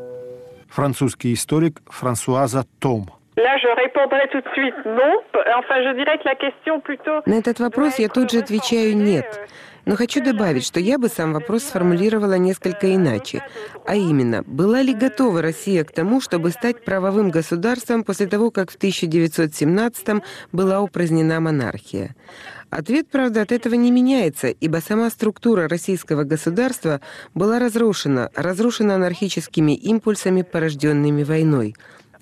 [0.76, 3.06] Французский историк Франсуаза Том.
[7.26, 9.48] На этот вопрос я тут же отвечаю «нет».
[9.86, 13.44] Но хочу добавить, что я бы сам вопрос сформулировала несколько иначе.
[13.86, 18.72] А именно, была ли готова Россия к тому, чтобы стать правовым государством после того, как
[18.72, 22.16] в 1917-м была упразднена монархия?
[22.68, 27.00] Ответ, правда, от этого не меняется, ибо сама структура российского государства
[27.32, 31.76] была разрушена, разрушена анархическими импульсами, порожденными войной.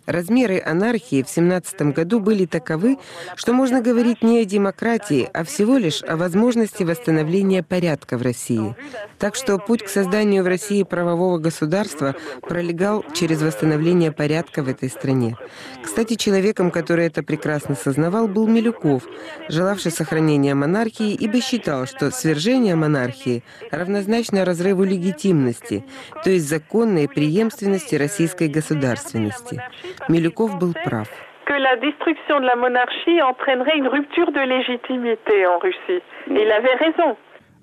[0.07, 2.99] Размеры анархии в 17 году были таковы,
[3.37, 8.77] что можно говорить не о демократии, а всего лишь о возможности восстановления порядка в России.
[9.19, 14.91] Так что путь к созданию в России правового государства пролегал через восстановление порядка в этой
[14.91, 15.39] стране.
[15.83, 19.05] Кстати, человеком, который это прекрасно сознавал, был Милюков,
[19.49, 25.85] желавший сохранения монархии, ибо считал, что свержение монархии равнозначно разрыву легитимности,
[26.23, 29.63] то есть законной преемственности российской государственности.
[30.09, 31.09] Милюков был прав.
[31.47, 36.03] que la destruction de la monarchie entraînerait une rupture de légitimité en Russie.
[36.31, 37.17] Et il avait raison.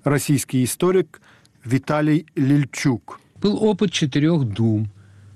[0.04, 1.20] Российский историк
[1.64, 3.18] Виталий Лильчук.
[3.40, 4.86] Был опыт четырех дум.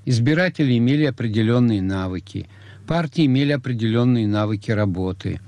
[0.05, 2.49] Избиратели имели определенные навыки.
[2.87, 5.41] Партии имели определенные навыки работы.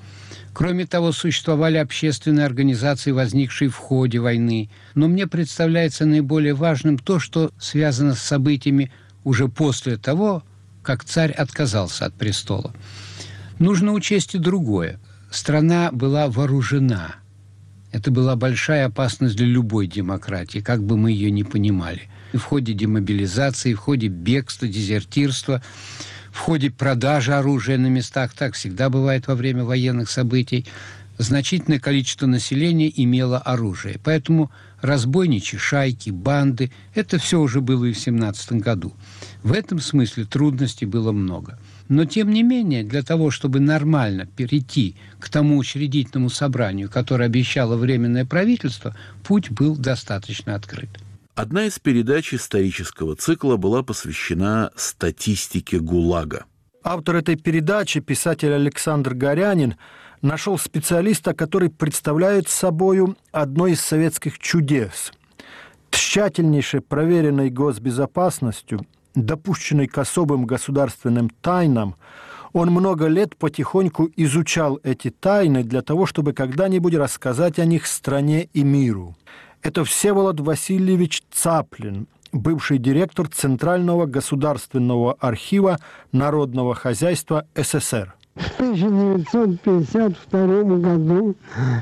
[0.53, 4.69] Кроме того, существовали общественные организации, возникшие в ходе войны.
[4.97, 8.91] Но мне представляется наиболее важным то, что связано с событиями
[9.23, 10.43] уже после того,
[10.89, 12.72] как царь отказался от престола.
[13.59, 14.99] Нужно учесть и другое.
[15.30, 17.16] Страна была вооружена.
[17.93, 22.09] Это была большая опасность для любой демократии, как бы мы ее ни понимали.
[22.32, 25.62] В ходе демобилизации, в ходе бегства, дезертирства,
[26.32, 30.66] в ходе продажи оружия на местах, так всегда бывает во время военных событий,
[31.19, 34.01] значительное количество населения имело оружие.
[34.03, 34.51] Поэтому
[34.81, 38.95] разбойничьи шайки, банды– это все уже было и в 17 году.
[39.43, 41.59] В этом смысле трудностей было много.
[41.89, 47.77] Но, тем не менее, для того, чтобы нормально перейти к тому учредительному собранию, которое обещало
[47.77, 50.91] Временное правительство, путь был достаточно открыт.
[51.35, 56.45] Одна из передач исторического цикла была посвящена статистике ГУЛАГа.
[56.83, 59.77] Автор этой передачи, писатель Александр Горянин,
[60.23, 65.12] нашел специалиста, который представляет собою одно из советских чудес.
[65.91, 68.81] Тщательнейше проверенной госбезопасностью,
[69.14, 71.97] допущенной к особым государственным тайнам,
[72.53, 78.49] он много лет потихоньку изучал эти тайны для того, чтобы когда-нибудь рассказать о них стране
[78.53, 79.16] и миру.
[79.62, 85.79] Это Всеволод Васильевич Цаплин, бывший директор Центрального государственного архива
[86.12, 88.18] народного хозяйства СССР.
[88.39, 91.34] В 1952 году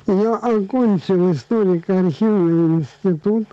[0.06, 3.46] я окончил историко-архивный институт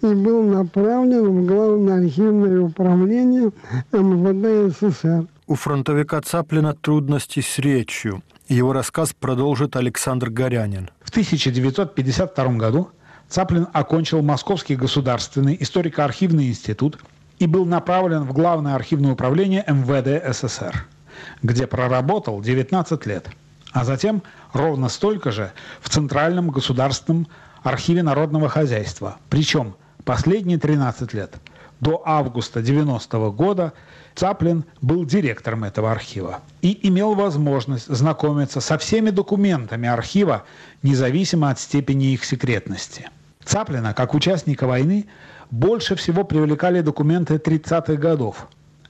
[0.00, 3.50] и был направлен в Главное архивное управление
[3.92, 5.26] МВД СССР.
[5.46, 8.22] У фронтовика Цаплина трудности с речью.
[8.48, 10.90] Его рассказ продолжит Александр Горянин.
[11.02, 12.88] В 1952 году
[13.28, 16.98] Цаплин окончил Московский государственный историко-архивный институт
[17.38, 20.86] и был направлен в Главное архивное управление МВД СССР,
[21.42, 23.28] где проработал 19 лет,
[23.72, 27.28] а затем ровно столько же в Центральном государственном
[27.62, 29.18] архиве народного хозяйства.
[29.28, 31.36] Причем последние 13 лет,
[31.80, 33.72] до августа 90 -го года,
[34.14, 40.44] Цаплин был директором этого архива и имел возможность знакомиться со всеми документами архива,
[40.82, 43.08] независимо от степени их секретности–
[43.48, 45.06] Цаплина, как участника войны,
[45.50, 48.46] больше всего привлекали документы 30-х годов,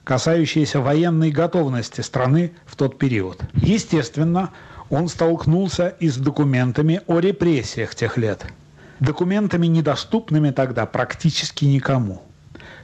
[0.08, 3.42] касающиеся военной готовности страны в тот период.
[3.52, 4.52] Естественно,
[4.88, 8.46] он столкнулся и с документами о репрессиях тех лет.
[9.00, 12.22] Документами, недоступными тогда практически никому.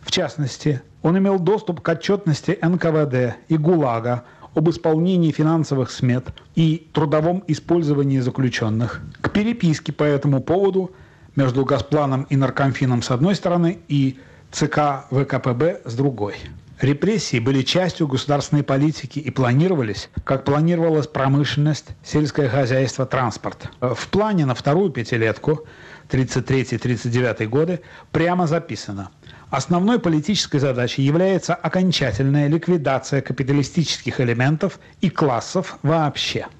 [0.02, 6.90] В частности, он имел доступ к отчетности НКВД и ГУЛАГа об исполнении финансовых смет и
[6.92, 10.92] трудовом использовании заключенных, к переписке по этому поводу–
[11.36, 14.18] между Газпланом и Наркомфином с одной стороны и
[14.52, 16.36] ЦК ВКПБ с другой.
[16.84, 23.70] Репрессии были частью государственной политики и планировались, как планировалась промышленность, сельское хозяйство, транспорт.
[23.80, 25.64] В плане на вторую пятилетку
[26.10, 27.80] 33-39 годы
[28.12, 29.08] прямо записано.
[29.48, 36.48] Основной политической задачей является окончательная ликвидация капиталистических элементов и классов вообще–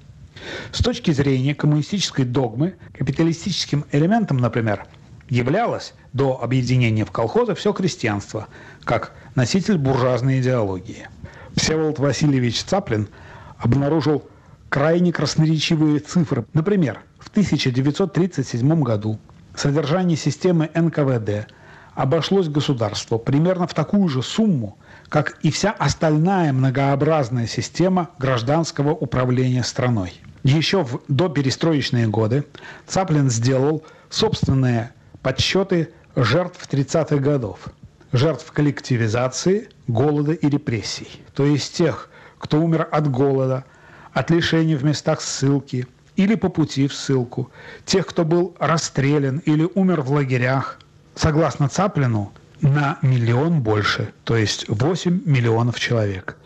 [0.71, 4.85] с точки зрения коммунистической догмы, капиталистическим элементом, например,
[5.29, 8.47] являлось до объединения в колхозы все крестьянство,
[8.85, 11.09] как носитель буржуазной идеологии.
[11.55, 13.09] Всеволод Васильевич Цаплин
[13.57, 14.23] обнаружил
[14.69, 16.45] крайне красноречивые цифры.
[16.53, 19.19] Например, в 1937 году
[19.55, 21.47] содержание системы НКВД
[21.95, 24.77] обошлось государству примерно в такую же сумму,
[25.09, 30.13] как и вся остальная многообразная система гражданского управления страной.
[30.43, 32.45] Еще в доперестроечные годы
[32.85, 34.91] Цаплин сделал собственные
[35.23, 37.69] подсчеты жертв 30-х годов.
[38.15, 41.21] Жертв коллективизации, голода и репрессий.
[41.33, 43.65] То есть тех, кто умер от голода,
[44.13, 45.85] от лишений в местах ссылки
[46.15, 47.51] или по пути в ссылку,
[47.83, 50.79] тех, кто был расстрелян или умер в лагерях.
[51.13, 56.37] Согласно Цаплину, на миллион больше, то есть 8 миллионов человек.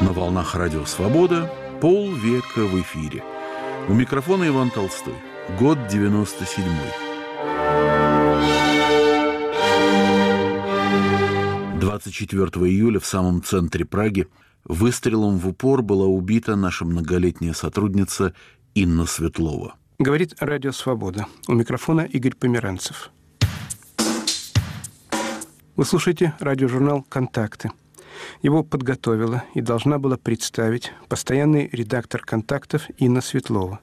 [0.00, 1.50] На волнах Радио Свобода
[1.80, 3.24] полвека в эфире.
[3.88, 5.14] У микрофона Иван Толстой.
[5.60, 7.06] Год 97 -й.
[11.78, 14.26] 24 июля в самом центре Праги
[14.64, 18.34] Выстрелом в упор была убита наша многолетняя сотрудница
[18.74, 19.76] Инна Светлова.
[20.00, 21.26] Говорит Радио Свобода.
[21.46, 23.12] У микрофона Игорь Померанцев.
[25.76, 27.70] Вы слушаете радиожурнал «Контакты».
[28.42, 33.80] Его подготовила и должна была представить постоянный редактор «Контактов» Инна Светлова.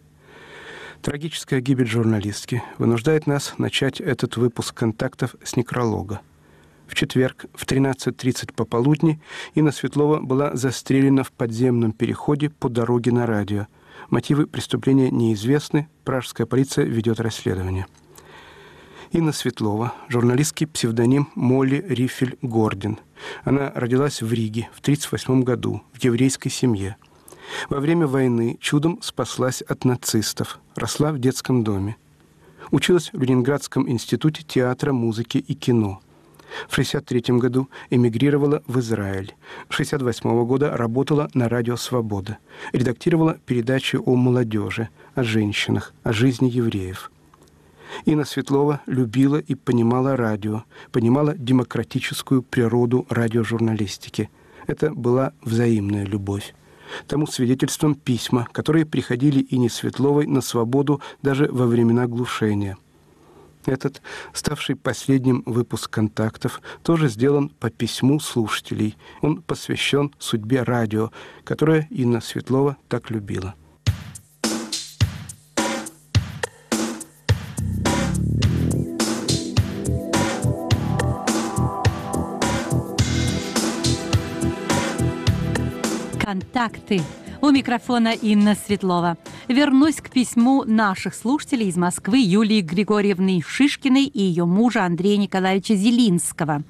[1.01, 6.21] Трагическая гибель журналистки вынуждает нас начать этот выпуск «Контактов» с некролога–
[6.88, 9.19] в четверг в 13.30 пополудни
[9.55, 13.65] Инна Светлова была застрелена в подземном переходе по дороге на радио.
[14.09, 17.88] Мотивы преступления неизвестны, пражская полиция ведет расследование.
[19.14, 22.97] Инна Светлова, журналистский псевдоним Молли Рифель Гордин.
[23.43, 26.97] Она родилась в Риге в 1938 году в еврейской семье.
[27.70, 31.95] Во время войны чудом спаслась от нацистов, росла в детском доме.
[32.72, 36.01] Училась в Ленинградском институте театра, музыки и кино–
[36.68, 39.34] в 1963 году эмигрировала в Израиль.
[39.70, 42.38] С 1968 года работала на радио «Свобода».
[42.74, 47.11] Редактировала передачи о молодежи, о женщинах, о жизни евреев.
[48.06, 54.30] Инна Светлова любила и понимала радио, понимала демократическую природу радиожурналистики.
[54.68, 56.54] Это была взаимная любовь.
[57.08, 62.78] Тому свидетельством письма, которые приходили Ине Светловой на свободу даже во времена глушения.
[63.66, 64.02] Этот,
[64.34, 68.98] ставший последним выпуск «Контактов», тоже сделан по письму слушателей.
[69.22, 71.12] Он посвящен судьбе радио,
[71.46, 73.56] которое Инна Светлова так любила.
[86.54, 87.01] Контакты.
[87.41, 89.18] У микрофона Инна Светлова.
[89.47, 95.76] Вернусь к письму наших слушателей из Москвы Юлии Григорьевны Шишкиной и ее мужа Андрея Николаевича
[95.76, 96.64] Зелинского.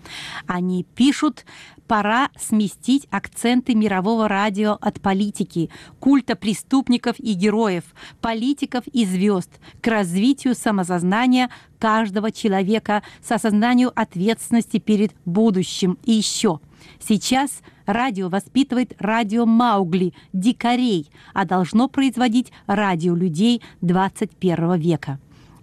[0.48, 1.46] Они пишут,
[1.86, 5.70] пора сместить акценты мирового радио от политики,
[6.00, 7.84] культа преступников и героев,
[8.22, 16.00] политиков и звезд к развитию самосознания каждого человека с осознанию ответственности перед будущим.
[16.06, 16.62] И еще–
[17.00, 25.20] Сейчас радио воспитывает радио Маугли, дикарей, а должно производить радио людей 21 века.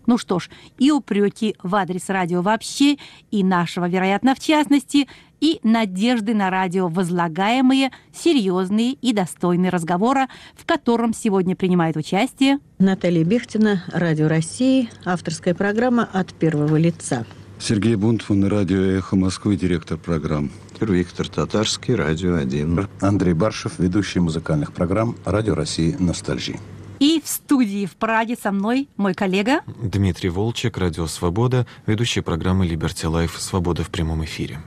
[0.07, 2.97] Ну что ж, и упреки в адрес радио вообще,
[3.31, 5.07] и нашего, вероятно, в частности,
[5.41, 13.25] и надежды на радио, возлагаемые, серьезные и достойные разговора, в котором сегодня принимает участие Наталья
[13.25, 17.25] Бехтина, Радио России, авторская программа «От первого лица».
[17.59, 20.51] Сергей Бунтман, радио «Эхо Москвы», директор программ.
[20.89, 22.89] Виктор Татарский, Радио 1.
[23.01, 26.57] Андрей Баршев, ведущий музыкальных программ Радио России «Ностальжи».
[26.99, 32.67] И в студии в Праге со мной мой коллега Дмитрий Волчек, Радио Свобода, ведущий программы
[32.67, 34.61] Liberty Life «Свобода в прямом эфире».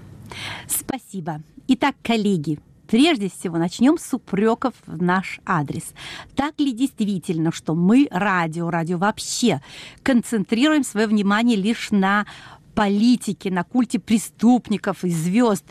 [0.68, 1.42] Спасибо.
[1.68, 5.94] Итак, коллеги, Прежде всего, начнем с упреков в наш адрес.
[6.36, 9.62] Так ли действительно, что мы, радио, радио вообще,
[10.04, 12.28] концентрируем свое внимание лишь на
[12.76, 15.66] политике, на культе преступников и звезд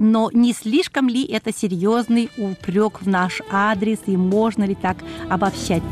[0.00, 4.96] но не слишком ли это серьезный упрек в наш адрес и можно ли так
[5.28, 5.82] обобщать?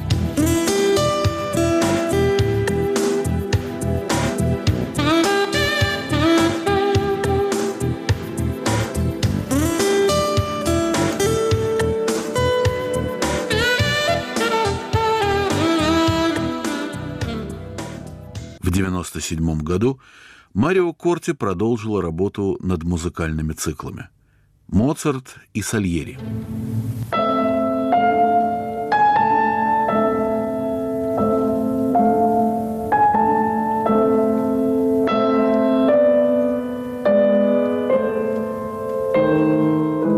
[18.60, 20.00] В 1997 году
[20.58, 24.08] Марио Корти продолжила работу над музыкальными циклами
[24.66, 26.18] «Моцарт» и «Сальери».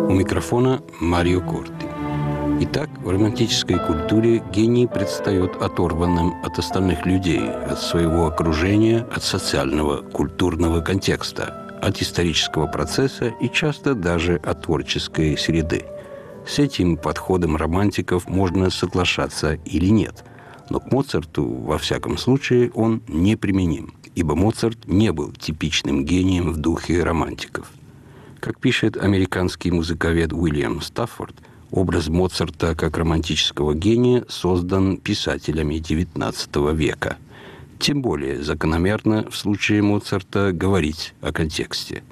[0.08, 1.79] У микрофона Марио Корти.
[2.62, 10.02] Итак, в романтической культуре гений предстает оторванным от остальных людей, от своего окружения, от социального,
[10.02, 15.86] культурного контекста, от исторического процесса и часто даже от творческой среды.
[16.46, 20.22] С этим подходом романтиков можно соглашаться или нет.
[20.68, 26.58] Но к Моцарту, во всяком случае, он неприменим, ибо Моцарт не был типичным гением в
[26.58, 27.70] духе романтиков.
[28.38, 31.36] Как пишет американский музыковед Уильям Стаффорд–
[31.70, 37.16] Образ Моцарта как романтического гения создан писателями XIX века.
[37.78, 42.02] Тем более закономерно в случае Моцарта говорить о контексте.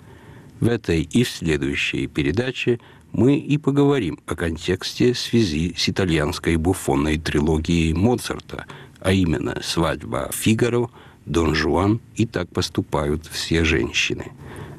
[0.60, 2.78] В этой и в следующей передаче
[3.12, 8.66] мы и поговорим о контексте связи с итальянской буфонной трилогией Моцарта,
[9.00, 10.88] а именно «Свадьба Фигаро»,
[11.26, 14.32] «Дон Жуан» и «Так поступают все женщины».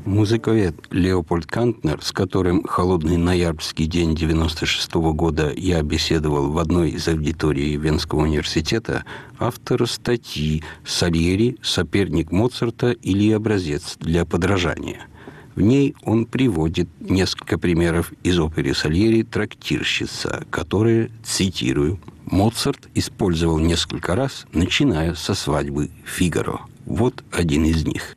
[0.05, 6.91] Музыковед Леопольд Кантнер, с которым холодный ноябрьский день 96 -го года я беседовал в одной
[6.91, 9.03] из аудиторий Венского университета,
[9.37, 11.57] автор статьи «Сальери.
[11.61, 15.07] Соперник Моцарта или образец для подражания».
[15.55, 24.15] В ней он приводит несколько примеров из оперы Сальери «Трактирщица», которые, цитирую, «Моцарт использовал несколько
[24.15, 26.61] раз, начиная со свадьбы Фигаро».
[26.85, 28.15] Вот один из них.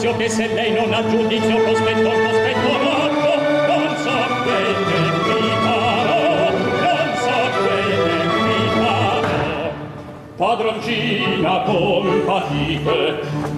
[0.00, 4.10] giudizio che se lei non ha giudizio cospetto cospetto morto non so
[4.44, 6.50] bene mi farò.
[6.50, 7.38] Non so
[7.68, 9.68] bene mi farò
[10.36, 12.98] padroncina compatite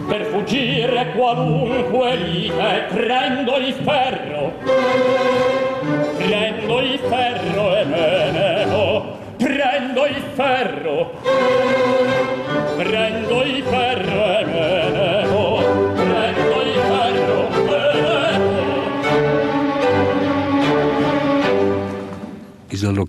[0.09, 4.53] per fuggire qualunque lite prendo il ferro.
[6.17, 9.17] Prendo il ferro e me ne vo.
[9.37, 11.13] Prendo il ferro.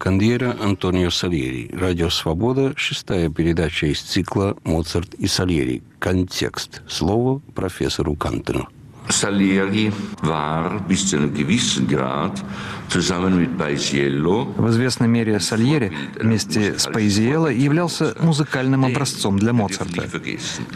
[0.04, 1.70] Из Алокандьера Антонио Сальери.
[1.74, 5.82] Радио «Свобода», шестая передача из цикла «Моцарт и Сальери».
[5.98, 6.82] Контекст.
[6.90, 8.68] Слово профессору Кантену.
[9.10, 9.92] Salieri
[10.22, 12.44] war bis zu einem gewissen Grad
[12.90, 20.08] zusammen mit Paisiello В известной мере Сальери вместе с Паизиелло являлся музыкальным образцом для Моцарта.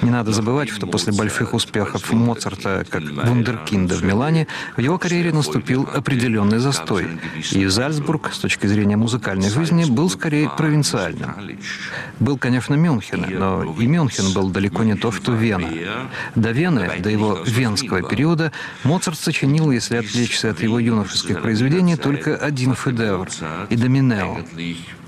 [0.02, 5.32] Не надо забывать, что после больших успехов Моцарта как вундеркинда в Милане в его карьере
[5.32, 7.08] наступил определенный застой.
[7.52, 11.32] И Зальцбург, с точки зрения музыкальной жизни, был скорее провинциальным.
[12.20, 15.70] Был, конечно, Мюнхен, но и Мюнхен был далеко не то, что Вена.
[16.36, 18.17] До Вены, до его венского периода,
[18.84, 23.30] Моцарт сочинил, если отвлечься от его юношеских произведений, только один шедевр–
[23.70, 24.40] «Идоминео».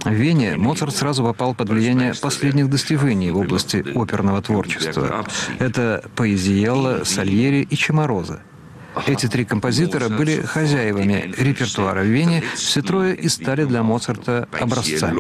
[0.06, 5.26] В Вене Моцарт сразу попал под влияние последних достижений в области оперного творчества.
[5.60, 8.40] Это Поэзиелло, Сальери и Чемороза.
[9.08, 15.14] Эти три композитора были хозяевами репертуара в Вене, все трое и стали для Моцарта образцами.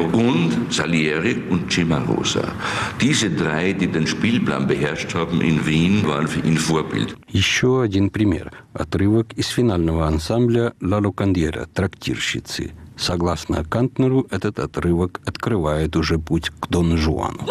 [7.30, 8.52] Еще один пример.
[8.74, 12.72] Отрывок из финального ансамбля «Ла Лукандьера» «Трактирщицы».
[12.98, 17.46] Согласно Кантнеру, этот отрывок открывает уже путь к Дон Жуану.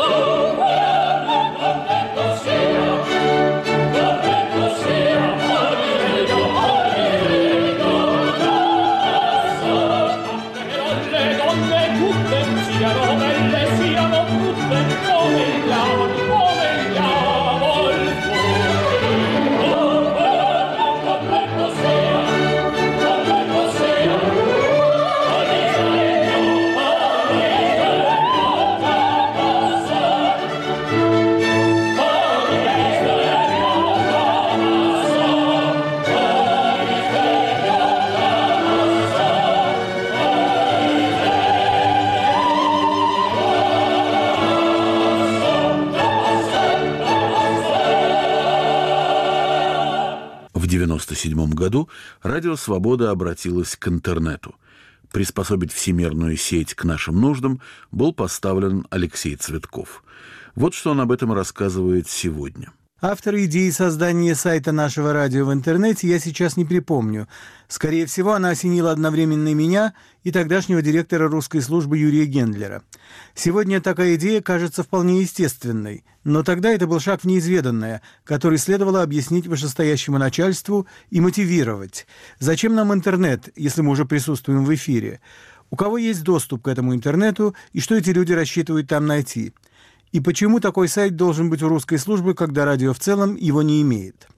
[51.08, 51.88] 1997 году
[52.22, 54.54] Радио Свобода обратилось к интернету.
[55.10, 60.04] Приспособить всемирную сеть к нашим нуждам был поставлен Алексей Цветков.
[60.54, 62.72] Вот что он об этом рассказывает сегодня.
[63.00, 67.28] Автор идеи создания сайта нашего радио в интернете я сейчас не припомню.
[67.68, 69.94] Скорее всего, она осенила одновременно меня
[70.24, 72.82] и тогдашнего директора русской службы Юрия Гендлера.
[73.36, 79.04] Сегодня такая идея кажется вполне естественной, но тогда это был шаг в неизведанное, который следовало
[79.04, 82.04] объяснить вышестоящему начальству и мотивировать.
[82.40, 85.20] Зачем нам интернет, если мы уже присутствуем в эфире?
[85.70, 89.52] У кого есть доступ к этому интернету и что эти люди рассчитывают там найти?
[90.12, 93.82] И почему такой сайт должен быть у русской службы, когда радио в целом его не
[93.82, 94.28] имеет?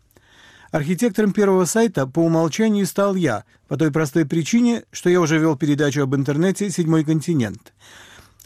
[0.72, 5.56] Архитектором первого сайта по умолчанию стал я, по той простой причине, что я уже вел
[5.56, 7.72] передачу об интернете «Седьмой континент».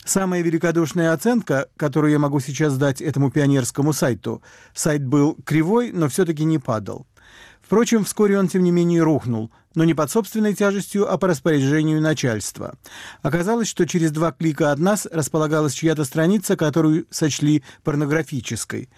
[0.04, 4.42] Самая великодушная оценка, которую я могу сейчас дать этому пионерскому сайту,
[4.74, 7.06] сайт был кривой, но все-таки не падал.
[7.64, 12.00] Впрочем, вскоре он, тем не менее, рухнул, но не под собственной тяжестью, а по распоряжению
[12.00, 12.76] начальства.
[13.22, 18.90] Оказалось, что через два клика от нас располагалась чья-то страница, которую сочли порнографической.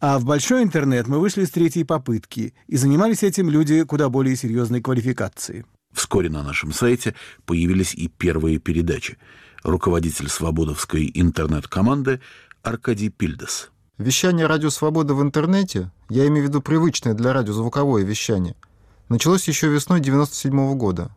[0.00, 4.36] А в большой интернет мы вышли с третьей попытки, и занимались этим люди куда более
[4.36, 5.64] серьезной квалификации.
[5.92, 7.14] Вскоре на нашем сайте
[7.46, 9.16] появились и первые передачи.
[9.62, 12.20] Руководитель свободовской интернет-команды
[12.62, 13.70] Аркадий Пильдес.
[13.98, 18.54] Вещание «Радио Свобода» в интернете, я имею в виду привычное для радио звуковое вещание,
[19.08, 21.10] началось еще весной 1997 года.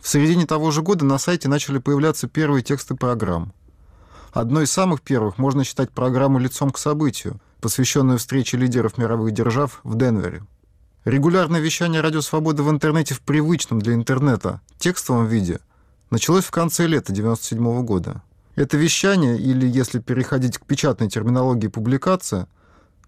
[0.00, 3.52] В середине того же года на сайте начали появляться первые тексты программ.
[4.30, 9.80] Одной из самых первых можно считать программу «Лицом к событию», посвященную встрече лидеров мировых держав
[9.82, 10.44] в Денвере.
[11.04, 15.58] Регулярное вещание «Радио Свобода» в интернете в привычном для интернета текстовом виде
[16.10, 18.22] началось в конце лета 1997 года.
[18.56, 22.48] Это вещание, или, если переходить к печатной терминологии публикация,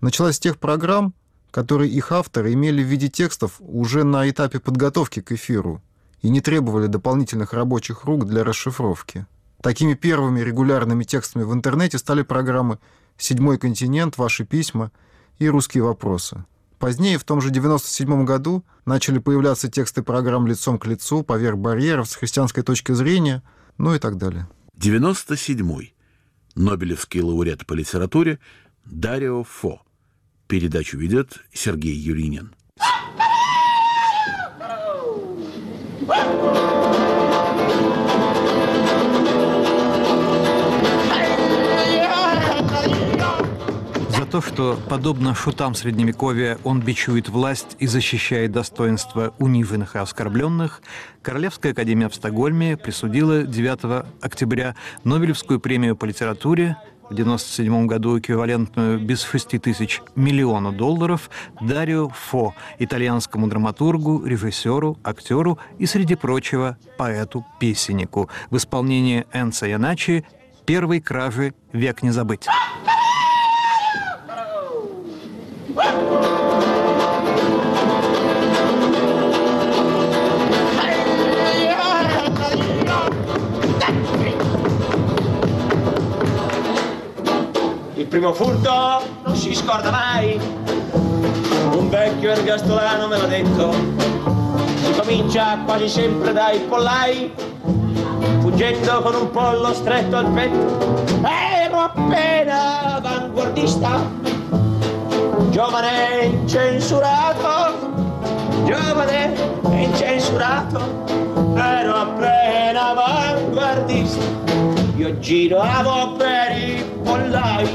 [0.02, 1.14] началась с тех программ,
[1.50, 5.82] которые их авторы имели в виде текстов уже на этапе подготовки к эфиру
[6.20, 9.26] и не требовали дополнительных рабочих рук для расшифровки.
[9.62, 12.78] Такими первыми регулярными текстами в интернете стали программы
[13.16, 14.92] «Седьмой континент», «Ваши письма»
[15.38, 16.44] и «Русские вопросы».
[16.78, 22.08] Позднее, в том же 1997 году, начали появляться тексты программ «Лицом к лицу», «Поверх барьеров»,
[22.10, 23.42] «С христианской точки зрения»,
[23.78, 24.46] ну и так далее.
[24.78, 25.94] 97-й.
[26.54, 28.38] Нобелевский лауреат по литературе
[28.84, 29.82] Дарио Фо.
[30.46, 32.54] Передачу ведет Сергей Юринин.
[44.30, 50.82] То, что, подобно шутам Средневековья, он бичует власть и защищает достоинство униженных и оскорбленных,
[51.22, 54.74] Королевская академия в Стокгольме присудила 9 октября
[55.04, 62.54] Нобелевскую премию по литературе в 1997 году эквивалентную без 6 тысяч миллиону долларов Дарио Фо,
[62.78, 70.24] итальянскому драматургу, режиссеру, актеру и, среди прочего, поэту-песеннику в исполнении Энца Яначи
[70.66, 72.46] «Первой кражи век не забыть».
[87.94, 90.40] Il primo furto non si scorda mai.
[91.72, 93.72] Un vecchio ergastolano me l'ha detto.
[94.82, 97.32] Si comincia quasi sempre dai pollai,
[98.40, 101.04] fuggendo con un pollo stretto al petto.
[101.24, 104.00] Ero appena avanguardista,
[105.58, 107.74] giovane incensurato,
[108.64, 109.34] giovane
[109.72, 110.78] incensurato.
[111.56, 114.22] Ero appena avanguardista.
[114.94, 117.68] Io giravo per i pollai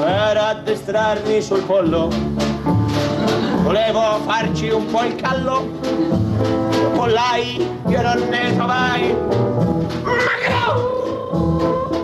[0.00, 2.08] per addestrarmi sul pollo.
[3.62, 5.64] Volevo farci un po' il callo,
[6.96, 9.14] pollai io non ne trovai.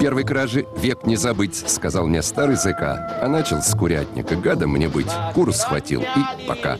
[0.05, 2.83] Первой кражи век не забыть, сказал мне старый ЗК.
[3.23, 4.37] А начал с курятника.
[4.37, 5.11] Гадом мне быть.
[5.33, 6.77] Курс схватил и пока.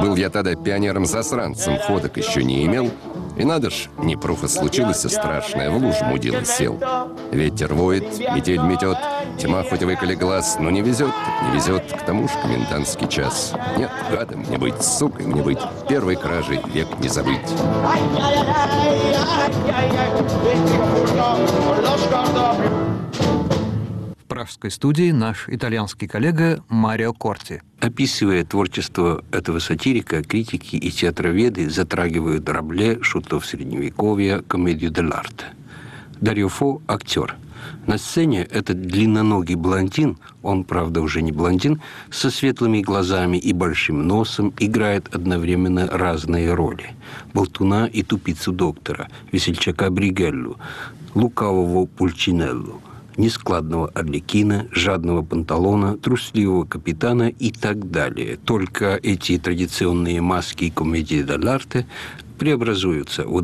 [0.00, 2.92] Был я тогда пионером-засранцем, ходок еще не имел.
[3.36, 6.78] И надо ж, непруха случилось страшное, в лужу мудила сел.
[7.32, 8.96] Ветер воет, метель метет,
[9.38, 11.12] тьма хоть выколи глаз, но не везет,
[11.42, 13.52] не везет, к тому же комендантский час.
[13.76, 15.58] Нет, гадом мне быть, сукой мне быть,
[15.88, 17.40] первой кражей век не забыть.
[24.34, 27.62] Пражской студии наш итальянский коллега Марио Корти.
[27.78, 35.44] Описывая творчество этого сатирика, критики и театроведы затрагивают Рабле, шутов Средневековья, комедию дель-арте.
[36.20, 37.36] Дарьо Фо– актер.
[37.86, 41.80] На сцене этот длинноногий блондин, он, правда, уже не блондин,
[42.10, 46.90] со светлыми глазами и большим носом играет одновременно разные роли.
[47.32, 50.56] Болтуна и тупицу доктора, весельчака Бригеллу,
[51.14, 52.82] лукавого Пульчинеллу,
[53.16, 58.36] нескладного Орликина, жадного Панталона, трусливого капитана и так далее.
[58.44, 61.86] Только эти традиционные маски комедии дель-арте
[62.38, 63.40] преобразуются у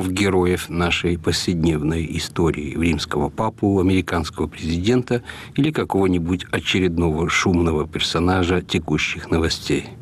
[0.00, 5.22] в героев нашей повседневной истории, в римского папу, американского президента
[5.54, 9.97] или какого-нибудь очередного шумного персонажа текущих новостей.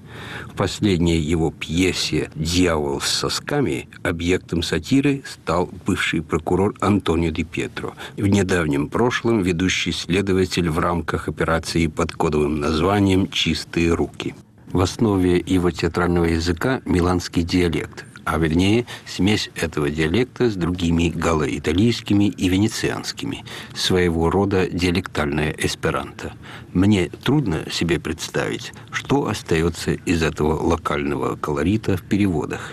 [0.56, 8.26] Последней его пьесе «Дьявол с сосками» объектом сатиры стал бывший прокурор Антонио Ди Пьетро, в
[8.26, 14.34] недавнем прошлом ведущий следователь в рамках операции под кодовым названием «Чистые руки».
[14.72, 22.24] В основе его театрального языка миланский диалект, а вернее смесь этого диалекта с другими галло-итальянскими
[22.24, 26.32] и венецианскими, своего рода диалектальное эсперанто.
[26.72, 32.72] Мне трудно себе представить, что остается из этого локального колорита в переводах.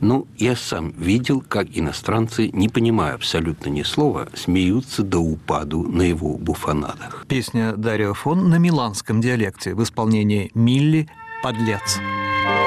[0.00, 6.02] Но я сам видел, как иностранцы, не понимая абсолютно ни слова, смеются до упаду на
[6.02, 7.26] его буфонадах.
[7.26, 11.08] Песня Дарио Фон на миланском диалекте в исполнении Милли
[11.42, 11.98] «Подлец».
[12.44, 12.61] Quando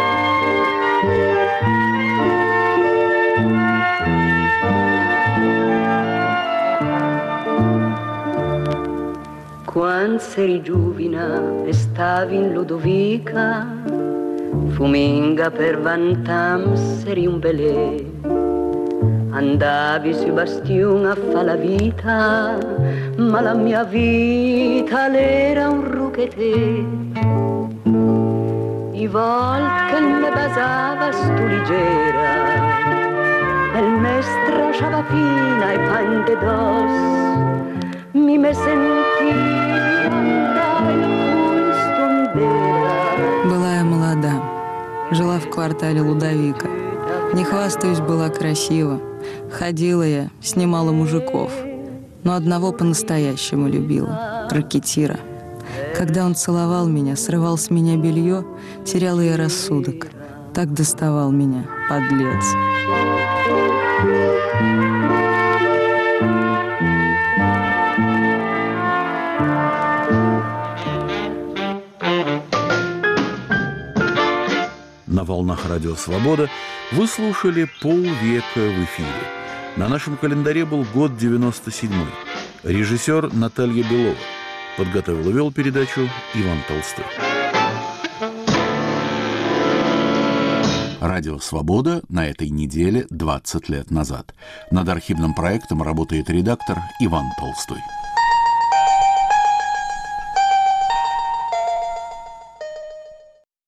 [10.18, 13.68] eri giuvina e stavi in Ludovica,
[14.70, 18.04] fuminga per vantam seri un belè.
[19.32, 22.58] Andavi sui bastion a fa la vita,
[23.18, 26.84] ma la mia vita l'era un ruchetè.
[28.94, 31.44] I volt che me basava stu
[33.76, 37.55] e il me strasciava fina e pan de dos,
[38.16, 39.06] mi me andare
[43.46, 44.42] Была я молода,
[45.12, 46.68] жила в квартале Лудовика.
[47.34, 49.02] Не хвастаюсь, была красива.
[49.52, 51.52] Ходила я, снимала мужиков.
[52.24, 55.20] Но одного по-настоящему любила— ракетира.
[55.96, 58.46] Когда он целовал меня, срывал с меня белье,
[58.86, 60.08] теряла я рассудок.
[60.54, 62.46] Так доставал меня, подлец.
[64.62, 65.25] На
[75.26, 76.50] волнах Радио Свобода
[76.92, 79.10] вы слушали полвека в эфире.
[79.76, 81.92] На нашем календаре был год 97
[82.64, 84.16] Режиссер Наталья Белова.
[84.78, 87.06] Подготовил и вел передачу Иван Толстой.
[91.02, 94.34] Радио «Свобода» на этой неделе 20 лет назад.
[94.72, 97.78] Над архивным проектом работает редактор Иван Толстой.